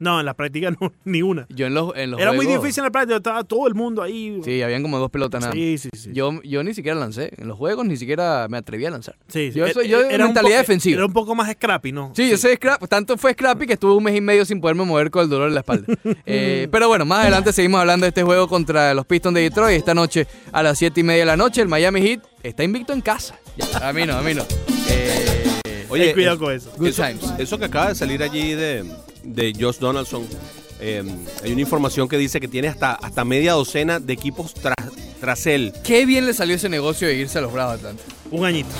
No, 0.00 0.18
en 0.18 0.26
la 0.26 0.34
práctica 0.34 0.70
no, 0.80 0.92
ni 1.04 1.22
una. 1.22 1.46
Yo 1.50 1.66
en 1.66 1.74
los, 1.74 1.92
en 1.94 2.10
los 2.10 2.20
Era 2.20 2.32
muy 2.32 2.46
difícil 2.46 2.80
en 2.80 2.84
la 2.86 2.90
práctica, 2.90 3.16
estaba 3.18 3.44
todo 3.44 3.68
el 3.68 3.74
mundo 3.74 4.02
ahí. 4.02 4.40
Sí, 4.44 4.60
habían 4.62 4.82
como 4.82 4.98
dos 4.98 5.10
pelotas 5.10 5.42
nada. 5.42 5.52
sí, 5.52 5.78
sí. 5.78 5.90
sí. 5.94 6.10
Yo, 6.12 6.42
yo 6.42 6.64
ni 6.64 6.74
siquiera 6.74 6.98
lancé. 6.98 7.30
En 7.36 7.46
los 7.46 7.56
juegos 7.56 7.86
ni 7.86 7.96
siquiera 7.96 8.46
me 8.48 8.56
atreví 8.58 8.84
a 8.86 8.90
lanzar. 8.90 9.14
Sí, 9.28 9.52
sí. 9.52 9.58
Yo, 9.58 9.66
yo 9.82 10.02
de 10.02 10.14
Era 10.14 10.24
mentalidad 10.24 10.58
defensiva. 10.58 10.96
Era 10.96 11.06
un 11.06 11.12
poco 11.12 11.34
más 11.34 11.52
scrappy, 11.52 11.92
¿no? 11.92 12.12
Sí, 12.16 12.28
yo 12.30 12.36
soy 12.36 12.54
scrap, 12.56 12.86
tanto 12.88 13.16
fue 13.16 13.32
scrappy 13.34 13.66
que 13.66 13.74
estuve 13.74 13.92
un 13.94 14.02
mes 14.02 14.16
y 14.16 14.20
medio 14.20 14.44
sin 14.44 14.60
poderme 14.60 14.84
mover 14.84 15.10
con 15.10 15.22
el 15.22 15.28
dolor 15.28 15.48
en 15.48 15.54
la 15.54 15.60
espalda. 15.60 15.86
Eh, 16.26 16.68
pero 16.70 16.88
bueno, 16.88 17.04
más 17.04 17.20
adelante 17.20 17.52
seguimos 17.52 17.80
hablando 17.80 18.04
de 18.04 18.08
este 18.08 18.22
juego 18.22 18.48
contra 18.48 18.94
los 18.94 19.04
Pistons 19.06 19.34
de 19.34 19.42
Detroit. 19.42 19.76
Esta 19.78 19.94
noche 19.94 20.26
a 20.52 20.62
las 20.62 20.78
7 20.78 21.00
y 21.00 21.02
media 21.02 21.20
de 21.20 21.26
la 21.26 21.36
noche, 21.36 21.60
el 21.60 21.68
Miami 21.68 22.00
Heat 22.02 22.20
está 22.42 22.62
invicto 22.64 22.92
en 22.92 23.00
casa. 23.00 23.38
Ya, 23.56 23.88
a 23.88 23.92
mí 23.92 24.06
no, 24.06 24.16
a 24.16 24.22
mí 24.22 24.32
no. 24.34 24.44
Eh, 24.88 25.86
Oye, 25.88 26.12
cuidado 26.14 26.34
es- 26.36 26.40
con 26.40 26.52
eso. 26.54 26.70
Good 26.78 26.88
eso, 26.88 27.02
times. 27.04 27.34
eso 27.38 27.58
que 27.58 27.64
acaba 27.66 27.88
de 27.88 27.94
salir 27.96 28.22
allí 28.22 28.54
de, 28.54 28.84
de 29.22 29.52
Josh 29.58 29.78
Donaldson, 29.78 30.26
eh, 30.80 31.02
hay 31.42 31.52
una 31.52 31.60
información 31.60 32.08
que 32.08 32.16
dice 32.18 32.40
que 32.40 32.48
tiene 32.48 32.68
hasta, 32.68 32.92
hasta 32.94 33.24
media 33.24 33.52
docena 33.52 34.00
de 34.00 34.12
equipos 34.12 34.54
tras, 34.54 34.74
tras 35.20 35.46
él. 35.46 35.72
qué 35.84 36.06
bien 36.06 36.26
le 36.26 36.34
salió 36.34 36.56
ese 36.56 36.68
negocio 36.68 37.06
de 37.08 37.14
irse 37.16 37.38
a 37.38 37.42
los 37.42 37.52
Bravos 37.52 37.74
Atlanta. 37.76 38.02
Un 38.30 38.44
añito. 38.46 38.70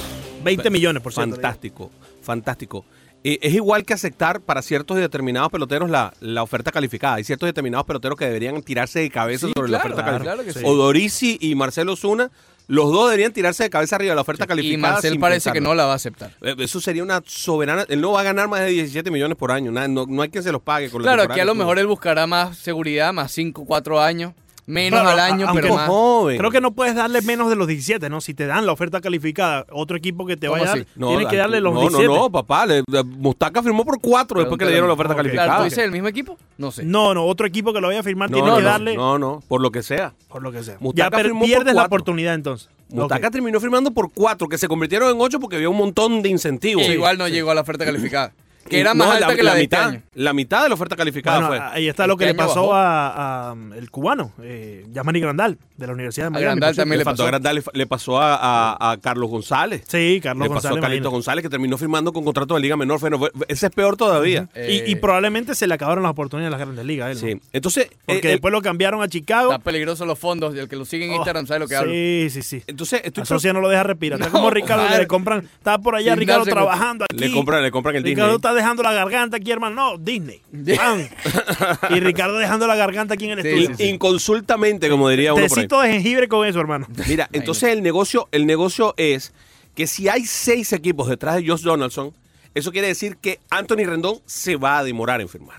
20 0.45 0.71
millones, 0.71 1.03
por 1.03 1.13
cierto. 1.13 1.33
Fantástico, 1.35 1.91
fantástico. 2.23 2.85
Eh, 3.23 3.39
es 3.43 3.53
igual 3.53 3.85
que 3.85 3.93
aceptar 3.93 4.41
para 4.41 4.63
ciertos 4.63 4.97
y 4.97 5.01
determinados 5.03 5.51
peloteros 5.51 5.91
la, 5.91 6.15
la 6.21 6.43
oferta 6.43 6.71
calificada. 6.73 7.17
Hay 7.17 7.25
ciertos 7.25 7.47
y 7.47 7.51
determinados 7.51 7.85
peloteros 7.87 8.17
que 8.17 8.25
deberían 8.25 8.63
tirarse 8.63 9.01
de 9.01 9.11
cabeza 9.11 9.47
Sí, 9.49 9.53
sobre 9.55 9.69
claro, 9.69 9.89
la 9.89 9.95
oferta 9.95 10.03
claro, 10.11 10.25
calificada. 10.25 10.37
claro 10.45 10.55
que 10.55 10.59
sí. 10.59 10.65
Odorisi 10.65 11.37
y 11.39 11.55
Marcelo 11.55 11.97
Zuna, 11.97 12.31
los 12.71 12.93
dos 12.93 13.11
deberían 13.11 13.33
tirarse 13.33 13.65
de 13.65 13.71
cabeza 13.71 13.97
arriba 13.97 14.13
de 14.13 14.15
la 14.15 14.21
oferta 14.23 14.45
Y 14.45 14.47
calificada. 14.47 14.93
Marcel 14.93 15.13
sin 15.13 15.21
parece 15.21 15.51
que 15.51 15.61
no 15.61 15.75
la 15.75 15.87
va 15.87 15.93
a 15.93 15.97
aceptar. 15.97 16.31
Eh, 16.41 16.55
Eso 16.59 16.81
sería 16.81 17.03
una 17.03 17.21
soberana. 17.27 17.85
Él 17.89 18.01
no 18.01 18.13
va 18.13 18.21
a 18.21 18.23
ganar 18.23 18.47
más 18.47 18.61
de 18.61 18.69
17 18.69 19.11
millones 19.11 19.37
por 19.37 19.51
año. 19.51 19.73
no, 19.73 20.07
no 20.07 20.23
hay 20.23 20.29
quien 20.29 20.45
se 20.45 20.53
los 20.53 20.63
pague. 20.63 20.89
Con 20.89 21.03
la 21.03 21.09
Claro, 21.09 21.23
aquí 21.25 21.41
a 21.41 21.43
que 21.43 21.45
lo 21.47 21.57
mejor 21.57 21.81
él 21.81 21.89
buscará 21.89 22.29
más 22.29 22.57
seguridad, 22.59 23.13
más 23.13 23.33
5, 23.33 23.65
4 23.65 24.01
años, 24.01 24.35
menos 24.71 25.01
Claro, 25.01 25.11
al 25.11 25.33
año, 25.33 25.47
pero 25.53 25.75
más. 25.75 25.87
joven. 25.89 26.39
Creo 26.39 26.51
que 26.51 26.61
no 26.61 26.71
puedes 26.71 26.95
darle 26.95 27.21
menos 27.23 27.51
de 27.51 27.57
los 27.57 27.67
17, 27.67 28.09
¿no? 28.09 28.21
Si 28.21 28.33
te 28.35 28.47
dan 28.47 28.65
la 28.65 28.73
oferta 28.73 29.01
calificada, 29.01 29.67
otro 29.73 29.97
equipo 29.97 30.25
que 30.27 30.37
te 30.37 30.47
¿Cómo 30.47 30.61
vaya 30.61 30.73
a 30.73 30.77
dar? 30.77 30.87
No, 30.97 31.09
tiene 31.09 31.27
que 31.27 31.37
da- 31.37 31.43
darle 31.43 31.61
los 31.61 31.75
no, 31.75 31.81
17. 31.81 32.07
No, 32.09 32.15
no, 32.21 32.31
papá. 32.31 32.65
le- 32.67 32.83
Mustaca 33.05 33.63
firmó 33.63 33.85
por 33.85 34.01
cuatro 34.01 34.41
después 34.41 34.59
que 34.59 34.65
le 34.65 34.71
dieron 34.71 34.89
la 34.89 34.95
oferta 34.95 35.15
calificada. 35.15 35.59
¿tú 35.59 35.65
dices 35.65 35.79
el 35.81 35.91
mismo 35.93 36.09
equipo? 36.09 36.39
No 36.57 36.71
sé. 36.71 36.85
No, 36.85 37.13
no, 37.15 37.25
otro 37.27 37.47
equipo 37.47 37.73
que 37.73 37.81
lo 37.81 37.89
vaya 37.89 38.01
a 38.01 38.05
firmar 38.05 38.31
no, 38.31 38.35
tiene 38.37 38.49
no, 38.51 38.57
que 38.57 38.63
darle 38.63 38.97
no, 38.97 39.19
no, 39.19 39.43
por 39.49 39.61
lo 39.61 39.71
que 39.71 39.83
sea. 39.83 40.15
por 40.29 40.43
lo 40.43 40.53
que 40.53 40.63
sea. 40.63 40.77
Mustaca 40.81 41.17
ya 41.23 41.29
por 41.33 41.41
pierdes 41.45 41.75
la 41.75 41.85
oportunidad 41.85 42.35
entonces. 42.35 42.69
Mustaca 42.89 43.29
Ok. 43.29 43.33
terminó 43.33 43.61
firmando 43.61 43.93
por 43.93 44.11
cuatro, 44.13 44.49
que 44.49 44.59
se 44.59 44.67
convirtieron 44.67 45.11
en 45.15 45.21
ocho 45.21 45.39
porque 45.39 45.57
había 45.57 45.69
un 45.69 45.77
montón 45.77 46.23
de 46.23 46.29
incentivos. 46.29 46.89
Igual 46.89 47.19
no 47.19 47.29
llegó 47.29 47.51
a 47.51 47.55
la 47.55 47.61
oferta 47.61 47.85
calificada. 47.85 48.33
Que 48.69 48.81
era 48.81 48.95
No, 48.95 49.05
más 49.07 49.17
alta 49.21 49.35
que 49.35 49.43
la, 49.43 49.55
de 49.55 49.63
este 49.63 49.77
mitad. 49.77 49.95
La 50.15 50.33
mitad 50.33 50.63
de 50.63 50.69
la 50.69 50.75
oferta 50.75 50.95
calificada 50.97 51.41
Bueno, 51.49 51.65
fue. 51.65 51.73
ahí 51.77 51.89
está 51.89 52.07
lo 52.07 52.13
Este 52.15 52.21
que 52.21 52.25
le 52.27 52.31
año 52.41 52.49
pasó 52.49 52.61
bajó. 52.69 52.75
a, 52.75 53.51
a, 53.53 53.55
el 53.77 53.91
cubano, 53.91 54.33
eh, 54.43 54.85
Yamani 54.93 55.19
Grandal, 55.21 55.59
de 55.77 55.87
la 55.87 55.93
Universidad 55.95 56.27
de 56.27 56.31
Miami. 56.31 56.45
Grandal 56.45 56.77
también 56.77 56.99
le, 56.99 57.05
le 57.05 57.05
pasó. 57.05 57.23
a 57.23 57.27
Grandal, 57.27 57.55
le, 57.57 57.63
le 57.73 57.87
pasó 57.87 58.21
a, 58.21 58.35
a- 58.37 58.93
a 58.93 58.97
Carlos 58.99 59.31
González. 59.31 59.83
Sí, 59.89 60.21
Carlos 60.23 60.45
le 60.45 60.49
pasó 60.55 60.69
González. 60.69 60.79
a 60.79 60.81
Carlito 60.83 61.01
imagínate. 61.01 61.13
González, 61.15 61.43
que 61.43 61.49
terminó 61.49 61.79
firmando 61.79 62.13
con 62.13 62.23
contrato 62.25 62.55
de 62.55 62.61
Liga 62.61 62.77
Menor. 62.77 63.01
Fue- 63.01 63.11
fue- 63.19 63.33
ese 63.49 63.67
es 63.67 63.73
peor 63.73 63.97
todavía. 63.97 64.49
Eh, 64.55 64.85
Y, 64.87 64.93
y 64.93 64.95
probablemente 64.97 65.55
se 65.55 65.67
le 65.67 65.75
acabaron 65.75 66.03
las 66.03 66.13
oportunidades 66.13 66.49
en 66.53 66.59
las 66.59 66.61
grandes 66.67 66.85
ligas. 66.85 67.07
a 67.09 67.11
él, 67.13 67.17
¿no? 67.21 67.27
Sí. 67.41 67.49
Entonces, 67.53 67.89
Porque 68.07 68.29
eh, 68.29 68.31
después 68.33 68.53
lo 68.53 68.63
cambiaron 68.63 69.03
a 69.03 69.09
Chicago. 69.09 69.53
Está 69.53 69.65
peligroso 69.65 70.05
los 70.07 70.19
fondos. 70.19 70.55
El 70.55 70.69
que 70.69 70.77
lo 70.77 70.85
sigue 70.85 71.07
en 71.07 71.13
Oh, 71.13 71.17
Instagram 71.17 71.47
sabe 71.47 71.61
lo 71.61 71.67
que 71.67 71.77
hablo. 71.77 71.91
Sí, 71.93 72.29
sí, 72.31 72.43
sí. 72.43 72.63
entonces 72.67 73.01
estoy 73.05 73.23
La 73.23 73.27
socia 73.27 73.53
no 73.53 73.61
lo 73.61 73.69
deja 73.69 73.83
respirar. 73.83 74.21
Está 74.21 74.31
como 74.33 74.51
Ricardo 74.51 74.87
que 74.89 74.99
le 74.99 75.07
compran. 75.07 75.41
Está 75.41 75.79
por 75.79 75.95
allá 75.97 76.15
Ricardo 76.15 76.45
trabajando 76.45 77.05
aquí. 77.11 77.17
le 77.25 77.33
compran, 77.33 77.63
le 77.63 77.71
compran 77.71 77.97
el 77.97 78.03
Ricardo 78.05 78.33
Disney. 78.37 78.50
Está 78.51 78.55
dejando 78.63 78.83
la 78.83 78.93
garganta 78.93 79.37
aquí, 79.39 79.51
hermano. 79.51 79.75
No, 79.93 79.99
Disney. 79.99 80.41
Y 81.91 82.01
Ricardo 82.01 82.39
dejando 82.39 82.67
la 82.67 82.77
garganta 82.77 83.15
aquí 83.15 83.25
en 83.31 83.39
el 83.39 83.43
Sí, 83.43 83.49
estudio. 83.49 83.69
sí, 83.77 83.85
sí. 83.85 83.89
Inconsultamente, 83.91 84.89
como 84.89 85.09
diría 85.09 85.33
uno 85.35 85.47
por 85.47 85.59
ahí. 85.59 85.65
Tecito 85.67 85.81
de 85.81 85.93
jengibre 85.93 86.29
con 86.29 86.47
eso, 86.47 86.61
hermano. 86.61 86.87
Mira, 87.09 87.29
entonces 87.33 87.71
el 87.71 87.83
negocio, 87.83 88.29
el 88.33 88.47
negocio 88.47 88.95
es 88.97 89.33
que 89.75 89.87
si 89.87 90.09
hay 90.09 90.25
seis 90.27 90.73
equipos 90.73 91.09
detrás 91.09 91.37
de 91.37 91.47
Josh 91.47 91.63
Donaldson, 91.63 92.13
eso 92.55 92.73
quiere 92.73 92.89
decir 92.89 93.17
que 93.17 93.39
Anthony 93.51 93.85
Rendón 93.87 94.21
se 94.27 94.57
va 94.57 94.79
a 94.79 94.85
demorar 94.85 95.21
en 95.21 95.29
firmar. 95.29 95.57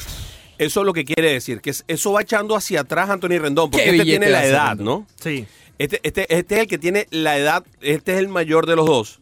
Eso 0.57 0.81
es 0.81 0.85
lo 0.85 0.93
que 0.93 1.05
quiere 1.05 1.31
decir, 1.33 1.59
que 1.61 1.71
es- 1.71 1.83
eso 1.87 2.11
va 2.11 2.21
echando 2.21 2.55
hacia 2.55 2.81
atrás 2.81 3.09
a 3.09 3.13
Anthony 3.13 3.39
Rendón, 3.39 3.71
porque 3.71 3.89
este 3.89 4.03
tiene 4.03 4.29
la 4.29 4.45
edad, 4.45 4.69
Rendón. 4.77 4.85
¿no? 4.85 5.07
Sí. 5.19 5.45
Este, 5.79 5.99
este, 6.03 6.35
este 6.35 6.55
es 6.55 6.61
el 6.61 6.67
que 6.67 6.77
tiene 6.77 7.07
la 7.09 7.37
edad, 7.37 7.63
este 7.81 8.13
es 8.13 8.19
el 8.19 8.27
mayor 8.27 8.67
de 8.67 8.75
los 8.75 8.85
dos. 8.85 9.19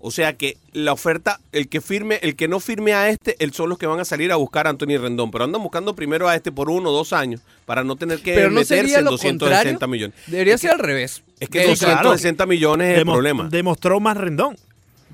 O 0.00 0.10
sea 0.12 0.34
que 0.34 0.56
la 0.72 0.92
oferta, 0.92 1.40
el 1.50 1.68
que 1.68 1.80
firme, 1.80 2.20
el 2.22 2.36
que 2.36 2.46
no 2.46 2.60
firme 2.60 2.92
a 2.94 3.08
este, 3.10 3.34
él 3.42 3.52
son 3.52 3.68
los 3.68 3.78
que 3.78 3.86
van 3.86 3.98
a 3.98 4.04
salir 4.04 4.30
a 4.30 4.36
buscar 4.36 4.66
a 4.66 4.70
Anthony 4.70 4.96
Rendón. 4.96 5.30
Pero 5.32 5.44
andan 5.44 5.60
buscando 5.62 5.94
primero 5.96 6.28
a 6.28 6.36
este 6.36 6.52
por 6.52 6.70
uno 6.70 6.90
o 6.90 6.92
dos 6.92 7.12
años 7.12 7.40
para 7.66 7.82
no 7.82 7.96
tener 7.96 8.20
que 8.20 8.34
Pero 8.34 8.48
no 8.50 8.56
meterse 8.60 8.76
sería 8.76 8.98
en 8.98 9.04
lo 9.06 9.10
260 9.12 9.70
contrario. 9.72 9.88
millones. 9.92 10.16
Debería 10.28 10.54
Es 10.54 10.60
ser 10.60 10.70
que- 10.70 10.74
al 10.74 10.78
revés. 10.80 11.22
Es 11.40 11.48
que 11.48 11.60
Que- 11.60 11.66
260 11.66 12.46
millones 12.46 12.92
es 12.92 12.98
el 12.98 13.04
problema. 13.04 13.48
Demostró 13.50 13.98
más 13.98 14.16
rendón. 14.16 14.56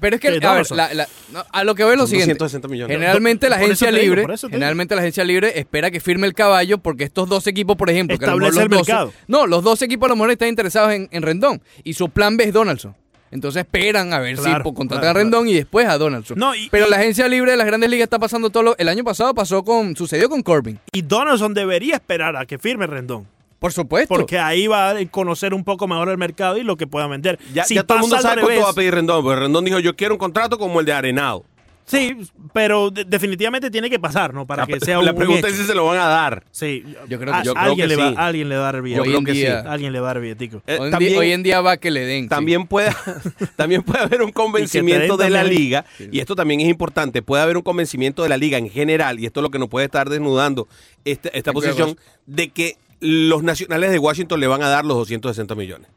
Pero 0.00 0.16
es 0.16 0.20
que, 0.20 0.28
a 0.28 0.30
ver, 0.32 0.40
Donaldson. 0.42 0.76
la- 0.76 0.92
la- 0.92 1.08
no, 1.32 1.44
a 1.50 1.64
lo 1.64 1.74
que 1.74 1.82
veo 1.84 1.92
es 1.92 1.98
lo 1.98 2.06
siguiente. 2.06 2.34
260 2.34 2.68
millones. 2.68 2.94
Generalmente 2.94 3.48
la 3.48 3.56
agencia 3.56 3.90
libre, 3.90 4.22
digo. 4.26 4.48
generalmente 4.50 4.94
la 4.96 5.00
agencia 5.00 5.24
libre 5.24 5.58
espera 5.58 5.90
que 5.90 6.00
firme 6.00 6.26
el 6.26 6.34
caballo 6.34 6.76
porque 6.78 7.04
estos 7.04 7.26
dos 7.28 7.46
equipos, 7.46 7.76
por 7.76 7.88
ejemplo, 7.88 8.18
que 8.18 8.24
a 8.26 8.28
lo 8.32 8.36
mejor 8.36 8.48
Establece 8.50 8.68
los 8.68 8.72
el 8.82 8.84
12 8.86 8.92
mercado. 8.92 9.12
no, 9.28 9.46
los 9.46 9.64
dos 9.64 9.80
equipos 9.80 10.06
a 10.06 10.10
lo 10.10 10.16
mejor 10.16 10.32
están 10.32 10.48
interesados 10.48 10.92
en, 10.92 11.08
en 11.10 11.22
Rendón 11.22 11.62
y 11.84 11.94
su 11.94 12.10
plan 12.10 12.36
B 12.36 12.44
es 12.44 12.52
Donaldson. 12.52 12.94
Entonces 13.34 13.62
esperan 13.64 14.12
a 14.12 14.20
ver 14.20 14.36
Claro, 14.36 14.64
si 14.64 14.74
contratan 14.74 15.02
claro, 15.02 15.18
a 15.18 15.22
Rendón 15.22 15.48
y 15.48 15.54
después 15.54 15.88
a 15.88 15.98
Donaldson. 15.98 16.38
No, 16.38 16.54
y- 16.54 16.68
Pero 16.70 16.86
y- 16.86 16.90
la 16.90 16.96
agencia 16.98 17.26
libre 17.26 17.50
de 17.50 17.56
las 17.56 17.66
Grandes 17.66 17.90
Ligas 17.90 18.04
está 18.04 18.20
pasando 18.20 18.48
todo 18.48 18.62
lo, 18.62 18.78
el 18.78 18.88
año 18.88 19.02
pasado 19.02 19.34
pasó 19.34 19.64
con 19.64 19.96
sucedió 19.96 20.28
con 20.30 20.40
Corbin. 20.42 20.78
Y 20.92 21.02
Donaldson 21.02 21.52
debería 21.52 21.96
esperar 21.96 22.36
a 22.36 22.46
que 22.46 22.58
firme 22.58 22.86
Rendón. 22.86 23.26
Por 23.58 23.72
supuesto. 23.72 24.14
Porque 24.14 24.38
ahí 24.38 24.68
va 24.68 24.90
a 24.90 25.06
conocer 25.10 25.52
un 25.52 25.64
poco 25.64 25.88
mejor 25.88 26.10
el 26.10 26.18
mercado 26.18 26.58
y 26.58 26.62
lo 26.62 26.76
que 26.76 26.86
pueda 26.86 27.08
vender. 27.08 27.38
Ya, 27.52 27.64
Si 27.64 27.74
ya 27.74 27.82
todo 27.82 27.96
el 27.98 28.02
mundo 28.02 28.20
sabe 28.20 28.42
cuánto 28.42 28.62
va 28.62 28.70
a 28.70 28.74
pedir 28.74 28.94
Rendón. 28.94 29.24
Porque 29.24 29.40
Rendón 29.40 29.64
dijo, 29.64 29.80
yo 29.80 29.96
quiero 29.96 30.14
un 30.14 30.18
contrato 30.18 30.56
como 30.56 30.78
el 30.78 30.86
de 30.86 30.92
Arenado. 30.92 31.44
Sí, 31.86 32.16
pero 32.54 32.90
de- 32.90 33.04
definitivamente 33.04 33.70
tiene 33.70 33.90
que 33.90 33.98
pasar, 33.98 34.32
¿no? 34.32 34.46
Para 34.46 34.62
La, 34.62 34.66
que 34.66 34.80
sea 34.80 34.98
un 34.98 35.04
la 35.04 35.10
un 35.12 35.18
pregunta 35.18 35.40
hecho. 35.48 35.54
es 35.56 35.60
si 35.60 35.66
se 35.66 35.74
lo 35.74 35.84
van 35.84 35.98
a 35.98 36.06
dar. 36.06 36.42
Sí, 36.50 36.82
Yo 37.08 37.18
creo 37.20 37.32
que- 37.32 37.38
a- 37.40 37.42
yo 37.44 37.52
creo 37.54 37.64
alguien, 37.66 37.88
que 37.88 37.94
le 37.96 38.02
va, 38.02 38.08
sí. 38.10 38.14
alguien 38.18 38.48
le 38.48 38.54
va 38.56 38.60
a 38.62 38.64
dar 38.64 38.74
el 38.76 38.82
billete. 38.82 39.00
Hoy 39.02 39.08
creo 39.08 39.24
que 39.24 39.34
sí. 39.34 39.46
Alguien 39.46 39.92
le 39.92 40.00
va 40.00 40.10
a 40.10 40.14
dar 40.14 40.22
billetico. 40.22 40.62
Eh, 40.66 40.78
hoy, 40.80 40.86
en 40.86 40.90
también, 40.92 41.10
día, 41.12 41.20
hoy 41.20 41.32
en 41.32 41.42
día 41.42 41.60
va 41.60 41.76
que 41.76 41.90
le 41.90 42.06
den. 42.06 42.22
sí. 42.24 42.28
también, 42.30 42.66
puede, 42.66 42.90
también 43.56 43.82
puede 43.82 44.02
haber 44.02 44.22
un 44.22 44.32
convencimiento 44.32 45.16
de 45.18 45.28
la 45.30 45.44
liga, 45.44 45.84
y 46.10 46.20
esto 46.20 46.34
también 46.34 46.60
es 46.60 46.68
importante, 46.68 47.20
puede 47.22 47.42
haber 47.42 47.56
un 47.58 47.62
convencimiento 47.62 48.22
de 48.22 48.28
la 48.30 48.36
liga 48.38 48.56
en 48.58 48.70
general, 48.70 49.20
y 49.20 49.26
esto 49.26 49.40
es 49.40 49.42
lo 49.42 49.50
que 49.50 49.58
nos 49.58 49.68
puede 49.68 49.84
estar 49.86 50.08
desnudando 50.08 50.68
esta, 51.04 51.28
esta 51.30 51.52
posición, 51.52 51.98
de 52.26 52.48
que 52.48 52.76
los 53.00 53.42
nacionales 53.42 53.90
de 53.90 53.98
Washington 53.98 54.40
le 54.40 54.46
van 54.46 54.62
a 54.62 54.68
dar 54.68 54.86
los 54.86 54.96
260 54.96 55.54
millones. 55.54 55.88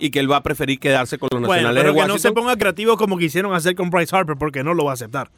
Y 0.00 0.10
que 0.10 0.18
él 0.18 0.30
va 0.30 0.36
a 0.36 0.42
preferir 0.42 0.80
quedarse 0.80 1.18
con 1.18 1.28
los 1.30 1.40
Bueno, 1.40 1.50
nacionales 1.68 1.82
pero 1.82 1.92
de 1.92 2.00
que 2.00 2.06
no 2.08 2.18
se 2.18 2.28
Washington. 2.28 2.34
ponga 2.44 2.56
creativo 2.56 2.96
como 2.96 3.18
quisieron 3.18 3.52
hacer 3.54 3.74
con 3.74 3.90
Bryce 3.90 4.16
Harper, 4.16 4.36
porque 4.36 4.64
no 4.64 4.74
lo 4.74 4.84
va 4.86 4.92
a 4.92 4.94
aceptar. 4.94 5.30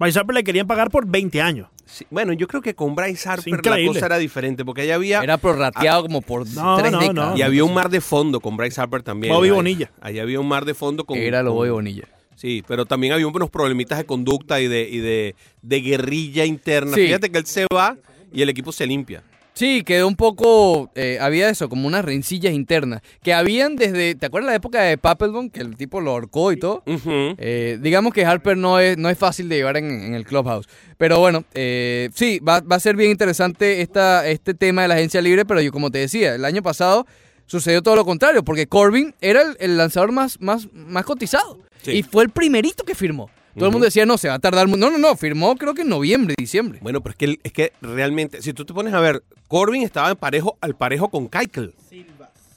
Bryce 0.00 0.18
Harper 0.18 0.34
le 0.34 0.44
querían 0.44 0.66
pagar 0.66 0.90
por 0.90 1.06
20 1.06 1.40
años. 1.42 1.68
Sí, 1.84 2.06
bueno, 2.10 2.32
yo 2.32 2.46
creo 2.48 2.62
que 2.62 2.74
con 2.74 2.94
Bryce 2.94 3.28
Harper 3.28 3.52
la 3.64 3.86
cosa 3.86 4.06
era 4.06 4.18
diferente, 4.18 4.64
porque 4.64 4.82
ahí 4.82 4.90
había, 4.90 5.20
Era 5.22 5.38
prorrateado 5.38 6.02
como 6.02 6.22
por 6.22 6.46
No, 6.50 6.76
tres 6.78 6.92
no, 6.92 6.98
décadas. 7.00 7.32
no. 7.32 7.36
y 7.38 7.42
había 7.42 7.64
un 7.64 7.74
mar 7.74 7.88
de 7.90 8.00
fondo 8.00 8.40
con 8.40 8.56
Bryce 8.56 8.80
Harper 8.80 9.02
también. 9.02 9.32
Bobby 9.34 9.48
Ahí- 9.48 9.54
Bonilla. 9.54 9.90
Ahí 10.00 10.18
había 10.18 10.38
un 10.40 10.48
mar 10.48 10.64
de 10.64 10.74
fondo 10.74 11.04
con... 11.04 11.18
Era 11.18 11.42
lo 11.42 11.52
Bobby 11.54 11.70
Bonilla. 11.70 12.04
Sí, 12.36 12.62
pero 12.68 12.86
también 12.86 13.12
había 13.14 13.26
unos 13.26 13.50
problemitas 13.50 13.98
de 13.98 14.06
conducta 14.06 14.60
y 14.60 14.68
de, 14.68 14.88
y 14.88 14.98
de, 14.98 15.34
de 15.62 15.80
guerrilla 15.80 16.44
interna. 16.44 16.94
Sí. 16.94 17.02
Fíjate 17.06 17.30
que 17.30 17.38
él 17.38 17.46
se 17.46 17.66
va 17.74 17.96
y 18.32 18.42
el 18.42 18.48
equipo 18.50 18.70
se 18.70 18.86
limpia. 18.86 19.24
Sí, 19.58 19.82
quedó 19.82 20.06
un 20.06 20.14
poco, 20.14 20.88
eh, 20.94 21.18
había 21.20 21.48
eso, 21.48 21.68
como 21.68 21.88
unas 21.88 22.04
rencillas 22.04 22.52
internas, 22.52 23.02
que 23.24 23.34
habían 23.34 23.74
desde, 23.74 24.14
¿te 24.14 24.26
acuerdas 24.26 24.50
la 24.50 24.54
época 24.54 24.82
de 24.82 24.96
Papelbon, 24.98 25.50
que 25.50 25.58
el 25.58 25.76
tipo 25.76 26.00
lo 26.00 26.12
ahorcó 26.12 26.52
y 26.52 26.60
todo? 26.60 26.84
Eh, 26.86 27.76
digamos 27.82 28.14
que 28.14 28.24
Harper 28.24 28.56
no 28.56 28.78
es, 28.78 28.96
no 28.96 29.10
es 29.10 29.18
fácil 29.18 29.48
de 29.48 29.56
llevar 29.56 29.76
en, 29.76 29.90
en 29.90 30.14
el 30.14 30.24
clubhouse. 30.24 30.68
Pero 30.96 31.18
bueno, 31.18 31.42
eh, 31.54 32.08
sí, 32.14 32.38
va, 32.38 32.60
va 32.60 32.76
a 32.76 32.78
ser 32.78 32.94
bien 32.94 33.10
interesante 33.10 33.80
esta, 33.80 34.28
este 34.28 34.54
tema 34.54 34.82
de 34.82 34.88
la 34.88 34.94
agencia 34.94 35.20
libre, 35.20 35.44
pero 35.44 35.60
yo 35.60 35.72
como 35.72 35.90
te 35.90 35.98
decía, 35.98 36.36
el 36.36 36.44
año 36.44 36.62
pasado 36.62 37.04
sucedió 37.46 37.82
todo 37.82 37.96
lo 37.96 38.04
contrario, 38.04 38.44
porque 38.44 38.68
Corbin 38.68 39.12
era 39.20 39.42
el, 39.42 39.56
el 39.58 39.76
lanzador 39.76 40.12
más, 40.12 40.40
más, 40.40 40.68
más 40.72 41.04
cotizado. 41.04 41.58
Sí. 41.82 41.90
Y 41.90 42.02
fue 42.04 42.22
el 42.22 42.30
primerito 42.30 42.84
que 42.84 42.94
firmó. 42.94 43.28
Todo 43.58 43.66
el 43.66 43.72
mundo 43.72 43.84
decía, 43.84 44.06
no, 44.06 44.16
se 44.18 44.28
va 44.28 44.34
a 44.34 44.38
tardar. 44.38 44.66
mu-". 44.68 44.76
No, 44.76 44.90
no, 44.90 44.98
no, 44.98 45.16
firmó 45.16 45.56
creo 45.56 45.74
que 45.74 45.82
en 45.82 45.88
noviembre, 45.88 46.34
diciembre. 46.38 46.78
Bueno, 46.82 47.00
pero 47.02 47.12
es 47.12 47.16
que, 47.16 47.40
es 47.42 47.52
que 47.52 47.72
realmente, 47.82 48.40
si 48.42 48.52
tú 48.52 48.64
te 48.64 48.72
pones 48.74 48.94
a 48.94 49.00
ver, 49.00 49.22
Corbin 49.48 49.82
estaba 49.82 50.10
en 50.10 50.16
parejo, 50.16 50.56
al 50.60 50.74
parejo 50.76 51.08
con 51.08 51.28
Keuchel. 51.28 51.74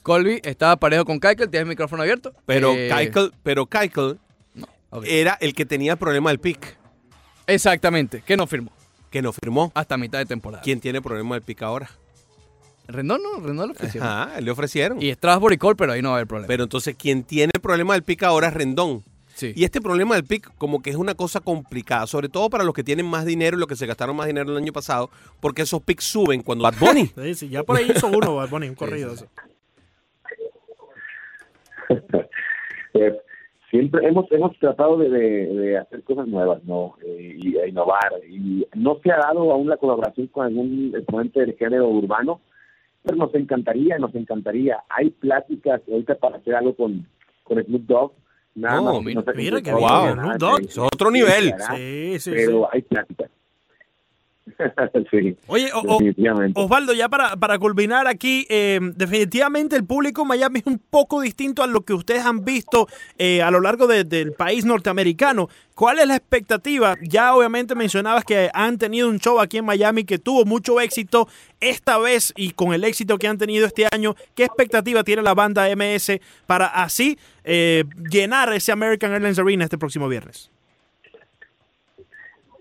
Colby 0.04 0.40
estaba 0.44 0.78
parejo 0.78 1.06
con 1.06 1.20
Keikel, 1.20 1.50
tienes 1.50 1.64
el 1.66 1.70
micrófono 1.70 2.02
abierto. 2.02 2.34
Pero 2.46 2.74
Eh, 2.76 2.90
pero 3.44 3.68
Keuchel 3.68 4.18
ok. 4.90 5.06
era 5.08 5.38
el 5.42 5.54
que 5.54 5.66
tenía 5.66 5.92
el 5.94 5.98
problema 5.98 6.32
del 6.32 6.40
pick, 6.40 6.78
Exactamente, 7.48 8.24
que 8.26 8.38
no 8.38 8.48
firmó 8.48 8.72
que 9.12 9.22
no 9.22 9.34
firmó. 9.34 9.72
hasta 9.76 9.98
mitad 9.98 10.20
de 10.20 10.26
temporada. 10.26 10.64
¿Quién 10.64 10.80
tiene 10.80 11.02
problema 11.02 11.36
del 11.36 11.44
pick 11.44 11.62
ahora? 11.64 11.90
Rendón 12.88 13.22
no, 13.22 13.40
Rendón 13.46 13.68
lo 13.68 13.74
ofreció. 13.74 14.02
Ajá, 14.04 14.40
le 14.42 14.50
ofrecieron. 14.52 15.02
Y 15.02 15.14
Strasbourg 15.14 15.54
y 15.54 15.58
Cole, 15.58 15.76
pero 15.76 15.92
ahí 15.92 16.02
no 16.02 16.10
va 16.10 16.16
a 16.16 16.18
haber 16.20 16.28
problema. 16.28 16.48
Pero 16.48 16.64
entonces, 16.64 16.96
quien 16.98 17.24
tiene 17.24 17.52
el 17.54 17.62
problema 17.62 17.94
del 17.94 18.04
pick 18.04 18.24
ahora 18.24 18.48
es 18.48 18.54
Rendón. 18.54 19.04
Sí. 19.48 19.54
Y 19.56 19.64
este 19.64 19.82
problema 19.82 20.16
del 20.16 20.24
pick 20.24 20.54
como 20.58 20.82
que 20.82 20.90
es 20.92 20.96
una 20.96 21.16
cosa 21.16 21.40
complicada, 21.40 22.08
sobre 22.08 22.30
todo 22.30 22.50
para 22.50 22.64
los 22.64 22.74
que 22.74 22.84
tienen 22.84 23.06
más 23.06 23.26
dinero 23.26 23.58
y 23.58 23.60
los 23.60 23.68
que 23.68 23.76
se 23.76 23.86
gastaron 23.88 24.16
más 24.16 24.28
dinero 24.28 24.52
el 24.52 24.58
año 24.58 24.72
pasado, 24.74 25.10
porque 25.42 25.64
esos 25.64 25.82
picks 25.82 26.04
suben 26.06 26.42
cuando 26.44 26.64
Bad 26.64 26.76
Bunny. 26.80 27.06
Sí, 27.24 27.34
sí, 27.36 27.50
ya 27.50 27.64
por 27.64 27.78
ahí 27.78 27.92
hizo 27.94 28.08
uno, 28.08 28.36
Bad 28.36 28.50
Bunny, 28.50 28.70
un 28.70 28.76
corrido. 28.76 29.16
sí. 29.16 29.26
Eh, 32.94 33.18
siempre 33.70 34.06
hemos 34.06 34.30
hemos 34.32 34.58
tratado 34.60 34.98
de, 34.98 35.10
de- 35.10 35.48
de 35.54 35.78
hacer 35.78 36.04
cosas 36.04 36.28
nuevas 36.28 36.62
no 36.66 36.96
Eh, 37.06 37.38
y 37.42 37.58
a 37.58 37.68
innovar 37.68 38.12
y 38.30 38.66
no 38.76 39.00
se 39.02 39.12
ha 39.12 39.18
dado 39.18 39.50
aún 39.52 39.70
la 39.70 39.78
colaboración 39.78 40.28
con 40.28 40.46
algún 40.46 40.92
exponente 40.96 41.40
del 41.40 41.56
género 41.58 41.88
urbano 41.88 42.42
pero 43.04 43.16
nos 43.18 43.34
encantaría 43.34 43.98
nos 43.98 44.14
encantaría 44.14 44.84
hay 44.90 45.10
pláticas 45.12 45.82
ahorita 45.90 46.16
para 46.16 46.38
hacer 46.38 46.54
algo 46.56 46.76
con 46.76 47.08
con 47.44 47.64
Snoop 47.64 47.84
Dogg 47.88 48.12
nada 48.56 48.76
No, 48.82 48.94
más 49.02 49.04
mira, 49.04 49.24
que- 49.62 49.72
Es 50.60 50.78
otro 50.78 51.12
nivel. 51.12 51.54
Sí, 51.76 52.20
sí. 52.20 52.32
pero 52.34 52.70
hay 52.72 52.82
pláticas 52.82 53.30
sí 55.12 55.36
Oye, 55.48 55.70
o- 55.74 55.98
Osvaldo, 56.56 56.94
ya 56.94 57.10
para, 57.10 57.36
para 57.38 57.58
culminar 57.60 58.08
aquí, 58.08 58.46
eh, 58.50 58.80
definitivamente 58.96 59.76
el 59.76 59.84
público 59.86 60.22
en 60.24 60.28
Miami 60.30 60.60
es 60.60 60.66
un 60.66 60.80
poco 60.80 61.22
distinto 61.22 61.64
a 61.64 61.68
lo 61.68 61.82
que 61.82 61.94
ustedes 61.94 62.26
han 62.26 62.44
visto 62.46 62.88
eh, 63.18 63.42
a 63.42 63.52
lo 63.52 63.62
largo 63.62 63.88
de- 63.88 64.04
del 64.04 64.34
país 64.34 64.66
norteamericano. 64.66 65.50
¿Cuál 65.76 66.00
es 66.00 66.08
la 66.08 66.16
expectativa? 66.16 66.96
Ya 67.02 67.34
obviamente 67.34 67.74
mencionabas 67.76 68.24
que 68.24 68.50
han 68.54 68.78
tenido 68.78 69.10
un 69.10 69.20
show 69.20 69.40
aquí 69.40 69.58
en 69.58 69.66
Miami 69.66 70.04
que 70.04 70.20
tuvo 70.20 70.46
mucho 70.46 70.80
éxito 70.80 71.28
esta 71.60 71.98
vez 71.98 72.34
y 72.36 72.52
con 72.52 72.74
el 72.74 72.84
éxito 72.84 73.18
que 73.18 73.28
han 73.28 73.38
tenido 73.38 73.66
este 73.66 73.88
año. 73.92 74.16
¿Qué 74.36 74.44
expectativa 74.44 75.04
tiene 75.04 75.22
la 75.24 75.34
banda 75.34 75.68
MS 75.76 76.20
para 76.46 76.68
así 76.68 77.18
eh, 77.44 77.84
llenar 78.12 78.54
ese 78.54 78.72
American 78.72 79.12
Airlines 79.14 79.40
Arena 79.40 79.64
este 79.64 79.78
próximo 79.78 80.08
viernes? 80.08 80.52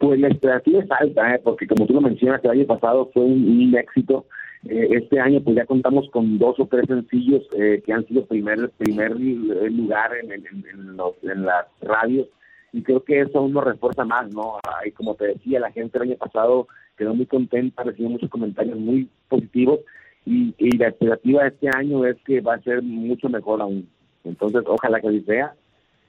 Pues 0.00 0.18
la 0.18 0.28
expectativa 0.28 0.82
es 0.82 0.90
alta, 0.90 1.34
¿eh? 1.34 1.40
porque 1.44 1.66
como 1.66 1.86
tú 1.86 1.92
lo 1.92 2.00
mencionas, 2.00 2.42
el 2.42 2.50
año 2.52 2.66
pasado 2.66 3.10
fue 3.12 3.22
un, 3.22 3.46
un 3.46 3.76
éxito. 3.76 4.24
Eh, 4.66 4.88
este 4.92 5.20
año 5.20 5.42
pues 5.42 5.56
ya 5.56 5.66
contamos 5.66 6.08
con 6.10 6.38
dos 6.38 6.58
o 6.58 6.66
tres 6.66 6.86
sencillos 6.86 7.46
eh, 7.58 7.82
que 7.84 7.92
han 7.92 8.06
sido 8.06 8.24
primer 8.24 8.70
primer 8.78 9.12
lugar 9.20 10.12
en, 10.22 10.32
en, 10.32 10.46
en 10.46 10.96
los, 10.96 11.14
en 11.22 11.44
las 11.44 11.66
radios 11.82 12.28
y 12.72 12.82
creo 12.82 13.04
que 13.04 13.20
eso 13.20 13.38
aún 13.38 13.52
nos 13.52 13.64
refuerza 13.64 14.04
más, 14.06 14.32
¿no? 14.32 14.58
Y 14.86 14.90
como 14.92 15.16
te 15.16 15.26
decía, 15.26 15.60
la 15.60 15.70
gente 15.70 15.98
el 15.98 16.04
año 16.04 16.16
pasado 16.16 16.66
quedó 16.96 17.14
muy 17.14 17.26
contenta, 17.26 17.82
recibió 17.82 18.08
muchos 18.08 18.30
comentarios 18.30 18.78
muy 18.78 19.06
positivos 19.28 19.80
y, 20.24 20.54
y 20.56 20.78
la 20.78 20.88
expectativa 20.88 21.42
de 21.42 21.48
este 21.48 21.68
año 21.76 22.06
es 22.06 22.16
que 22.24 22.40
va 22.40 22.54
a 22.54 22.62
ser 22.62 22.82
mucho 22.82 23.28
mejor 23.28 23.60
aún. 23.60 23.86
Entonces, 24.24 24.62
ojalá 24.66 25.00
que 25.00 25.08
así 25.08 25.20
sea. 25.22 25.54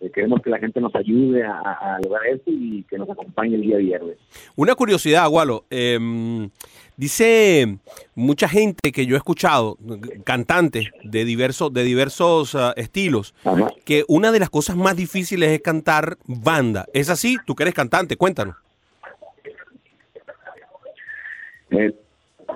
Eh, 0.02 0.10
queremos 0.12 0.42
que 0.42 0.50
la 0.50 0.58
gente 0.58 0.82
nos 0.82 0.96
ayude 0.96 1.44
a, 1.44 1.60
a 1.60 2.00
lograr 2.04 2.26
esto 2.28 2.50
y 2.52 2.84
que 2.90 2.98
nos 2.98 3.10
acompañe 3.10 3.56
el 3.56 3.62
día 3.62 3.78
viernes. 3.78 4.18
Una 4.56 4.74
curiosidad, 4.76 5.30
Gualo. 5.30 5.66
eh, 5.70 6.00
dice 6.98 7.78
mucha 8.16 8.48
gente 8.48 8.92
que 8.92 9.06
yo 9.06 9.16
he 9.16 9.18
escuchado, 9.18 9.78
cantantes 10.24 10.90
de 11.04 11.24
diversos, 11.26 11.72
de 11.74 11.84
diversos 11.84 12.56
ah, 12.56 12.74
estilos, 12.78 13.34
Ajá. 13.44 13.70
que 13.86 14.04
una 14.08 14.32
de 14.32 14.40
las 14.40 14.50
cosas 14.50 14.76
más 14.76 14.96
difíciles 14.96 15.50
es 15.50 15.62
cantar 15.62 16.18
banda. 16.26 16.86
¿Es 16.94 17.10
así? 17.10 17.38
Tú 17.46 17.56
que 17.56 17.64
eres 17.64 17.76
cantante, 17.76 18.18
cuéntanos. 18.18 18.56
Eh, 21.72 21.94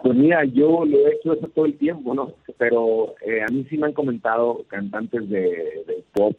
pues 0.04 0.16
mira, 0.16 0.44
yo 0.46 0.84
lo 0.86 1.08
he 1.08 1.14
hecho 1.16 1.34
eso 1.34 1.48
todo 1.56 1.66
el 1.66 1.78
tiempo, 1.78 2.14
¿no? 2.14 2.34
Pero 2.58 3.16
eh, 3.26 3.42
a 3.42 3.52
mí 3.52 3.66
sí 3.70 3.78
me 3.78 3.88
han 3.88 3.94
comentado 3.94 4.64
cantantes 4.68 5.28
de, 5.30 5.40
de 5.88 6.04
pop, 6.14 6.36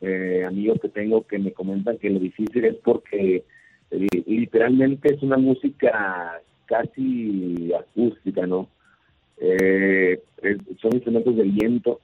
eh, 0.00 0.44
amigos 0.46 0.78
que 0.80 0.88
tengo 0.88 1.26
que 1.26 1.38
me 1.38 1.52
comentan 1.52 1.98
que 1.98 2.10
lo 2.10 2.18
difícil 2.18 2.64
es 2.64 2.76
porque 2.76 3.44
eh, 3.90 4.06
literalmente 4.26 5.14
es 5.14 5.22
una 5.22 5.36
música 5.36 6.40
casi 6.66 7.72
acústica, 7.72 8.46
¿no? 8.46 8.68
Eh, 9.38 10.20
son 10.80 10.94
instrumentos 10.94 11.36
de 11.36 11.42
viento, 11.44 12.00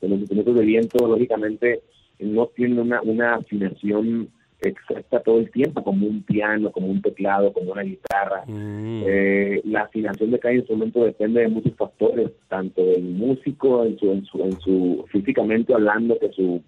los 0.00 0.18
instrumentos 0.18 0.54
de 0.54 0.62
viento 0.62 1.06
lógicamente 1.06 1.82
no 2.18 2.46
tienen 2.46 2.78
una, 2.78 3.02
una 3.02 3.34
afinación 3.34 4.28
exacta 4.62 5.20
todo 5.20 5.38
el 5.38 5.50
tiempo, 5.50 5.82
como 5.82 6.06
un 6.06 6.22
piano, 6.22 6.70
como 6.70 6.86
un 6.86 7.02
teclado, 7.02 7.52
como 7.52 7.72
una 7.72 7.82
guitarra. 7.82 8.44
Mm. 8.46 9.02
Eh, 9.06 9.60
la 9.64 9.82
afinación 9.82 10.30
de 10.30 10.38
cada 10.38 10.54
instrumento 10.54 11.04
depende 11.04 11.40
de 11.40 11.48
muchos 11.48 11.74
factores, 11.74 12.30
tanto 12.48 12.84
del 12.84 13.02
músico 13.02 13.84
en 13.84 13.98
su, 13.98 14.12
en 14.12 14.24
su, 14.24 14.42
en 14.42 14.60
su 14.60 15.04
físicamente 15.10 15.74
hablando, 15.74 16.18
que 16.18 16.30
su 16.32 16.62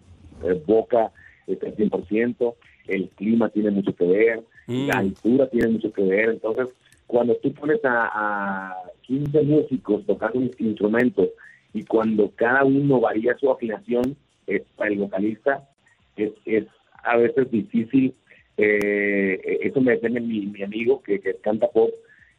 boca 0.67 1.13
esté 1.47 1.67
al 1.67 1.77
100%, 1.77 2.55
el 2.89 3.09
clima 3.11 3.49
tiene 3.49 3.71
mucho 3.71 3.95
que 3.95 4.05
ver, 4.07 4.43
Mm. 4.67 4.87
la 4.87 4.99
altura 4.99 5.49
tiene 5.51 5.69
mucho 5.69 5.93
que 5.93 6.03
ver. 6.03 6.31
Entonces, 6.31 6.75
cuando 7.07 7.35
tú 7.37 7.53
pones 7.53 7.85
a, 7.85 8.09
a 8.13 8.75
15 9.03 9.43
músicos 9.43 10.07
tocando 10.07 10.39
un 10.39 10.51
instrumento 10.59 11.29
y 11.73 11.85
cuando 11.85 12.31
cada 12.35 12.65
uno 12.65 13.01
varía 13.01 13.37
su 13.37 13.51
afinación, 13.51 14.17
eh, 14.47 14.63
para 14.77 14.91
el 14.91 14.99
vocalista 14.99 15.69
es, 16.17 16.33
es 16.45 16.65
a 17.03 17.17
veces 17.17 17.51
difícil. 17.51 18.15
Eh, 18.57 19.59
eso 19.63 19.81
me 19.81 19.93
decía 19.93 20.09
mi, 20.09 20.47
mi 20.47 20.63
amigo 20.63 21.03
que, 21.03 21.21
que 21.21 21.35
canta 21.37 21.69
pop, 21.69 21.91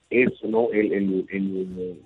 eso, 0.09 0.47
¿no? 0.47 0.69
El, 0.71 0.93
el, 0.93 1.25
el 1.29 1.99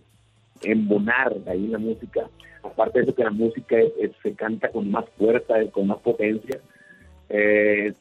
embonar 0.64 1.36
ahí 1.48 1.66
en 1.66 1.72
la 1.72 1.78
música. 1.78 2.30
Aparte 2.64 3.00
de 3.00 3.06
eso, 3.06 3.16
que 3.16 3.24
la 3.24 3.32
música 3.32 3.78
es- 3.80 3.94
es- 4.00 4.12
se 4.22 4.34
canta 4.34 4.70
con 4.70 4.90
más 4.92 5.06
fuerza, 5.18 5.56
con 5.72 5.88
más 5.88 5.98
potencia. 6.00 6.60
Eh, 7.30 7.94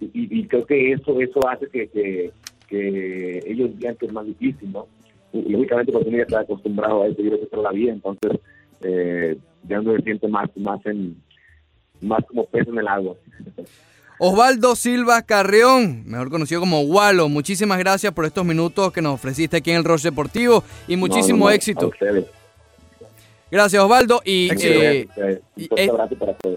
y, 0.00 0.40
y 0.40 0.46
creo 0.46 0.66
que 0.66 0.92
eso 0.92 1.20
eso 1.20 1.40
hace 1.48 1.66
que, 1.68 1.88
que, 1.88 2.30
que 2.68 3.38
ellos 3.46 3.70
digan 3.78 3.96
que 3.96 4.06
es 4.06 4.12
más 4.12 4.26
difícil, 4.26 4.70
¿no? 4.72 4.86
Y, 5.32 5.50
lógicamente, 5.50 5.90
porque 5.92 6.08
uno 6.08 6.18
ya 6.18 6.24
está 6.24 6.40
acostumbrado 6.40 7.02
a 7.02 7.06
eso, 7.08 7.22
yo 7.22 7.30
creo 7.30 7.40
que 7.40 7.46
toda 7.46 7.62
la 7.64 7.72
vida, 7.72 7.92
entonces 7.92 8.32
eh, 8.82 9.36
ya 9.68 9.80
uno 9.80 9.96
se 9.96 10.02
siente 10.02 10.28
más, 10.28 10.48
más, 10.56 10.84
en, 10.86 11.16
más 12.02 12.22
como 12.26 12.44
pez 12.44 12.68
en 12.68 12.78
el 12.78 12.86
agua. 12.88 13.16
Osvaldo 14.18 14.76
Silva 14.76 15.22
Carreón, 15.22 16.04
mejor 16.06 16.30
conocido 16.30 16.60
como 16.60 16.82
Walo, 16.82 17.28
muchísimas 17.28 17.78
gracias 17.78 18.12
por 18.12 18.24
estos 18.26 18.44
minutos 18.44 18.92
que 18.92 19.02
nos 19.02 19.14
ofreciste 19.14 19.56
aquí 19.56 19.70
en 19.72 19.78
el 19.78 19.84
Roche 19.84 20.10
Deportivo 20.10 20.62
y 20.86 20.96
muchísimo 20.96 21.38
No, 21.38 21.44
no, 21.44 21.46
no, 21.46 21.48
a 21.50 21.54
éxito. 21.54 21.88
ustedes. 21.88 22.26
Gracias, 23.54 23.80
Osvaldo. 23.80 24.20
Y, 24.24 24.50
eh, 24.60 25.06
y- 25.56 25.68
eh. 25.76 25.88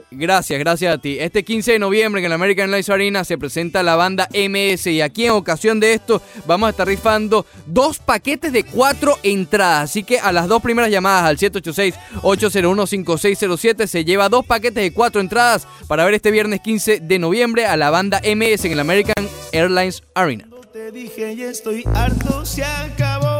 Gracias, 0.10 0.58
gracias 0.58 0.96
a 0.96 0.98
ti. 0.98 1.18
Este 1.20 1.44
15 1.44 1.74
de 1.74 1.80
noviembre 1.80 2.22
en 2.22 2.26
el 2.26 2.34
American 2.34 2.64
Airlines 2.64 2.90
Arena 2.90 3.24
se 3.24 3.38
presenta 3.38 3.84
la 3.84 3.96
banda 3.96 4.28
MS 4.34 4.88
y 4.92 5.02
aquí 5.02 5.26
en 5.26 5.34
ocasión 5.34 5.80
de 5.80 5.94
esto 5.94 6.24
vamos 6.48 6.66
a 6.66 6.70
estar 6.72 6.88
rifando 6.88 7.46
dos 7.68 8.00
paquetes 8.00 8.52
de 8.52 8.64
cuatro 8.64 9.16
entradas. 9.22 9.92
Así 9.92 10.04
que 10.04 10.20
a 10.20 10.32
las 10.32 10.48
dos 10.48 10.60
primeras 10.64 10.90
llamadas 10.90 11.26
al 11.26 11.38
786-801-5607 11.38 13.86
se 13.86 14.04
lleva 14.04 14.28
dos 14.28 14.44
paquetes 14.44 14.82
de 14.84 14.92
cuatro 14.92 15.22
entradas 15.22 15.68
para 15.88 16.04
ver 16.04 16.16
este 16.16 16.32
viernes 16.32 16.62
15 16.62 17.00
de 17.00 17.20
noviembre 17.20 17.68
a 17.68 17.78
la 17.78 17.92
banda 17.92 18.20
MS 18.24 18.66
en 18.66 18.72
el 18.72 18.80
American 18.80 19.30
Airlines 19.52 20.02
Arena. 20.16 20.48
Te 20.74 20.92
dije 20.92 21.34
y 21.34 21.44
estoy 21.44 21.84
harto, 21.94 22.44
se 22.44 22.64
acabó. 22.64 23.37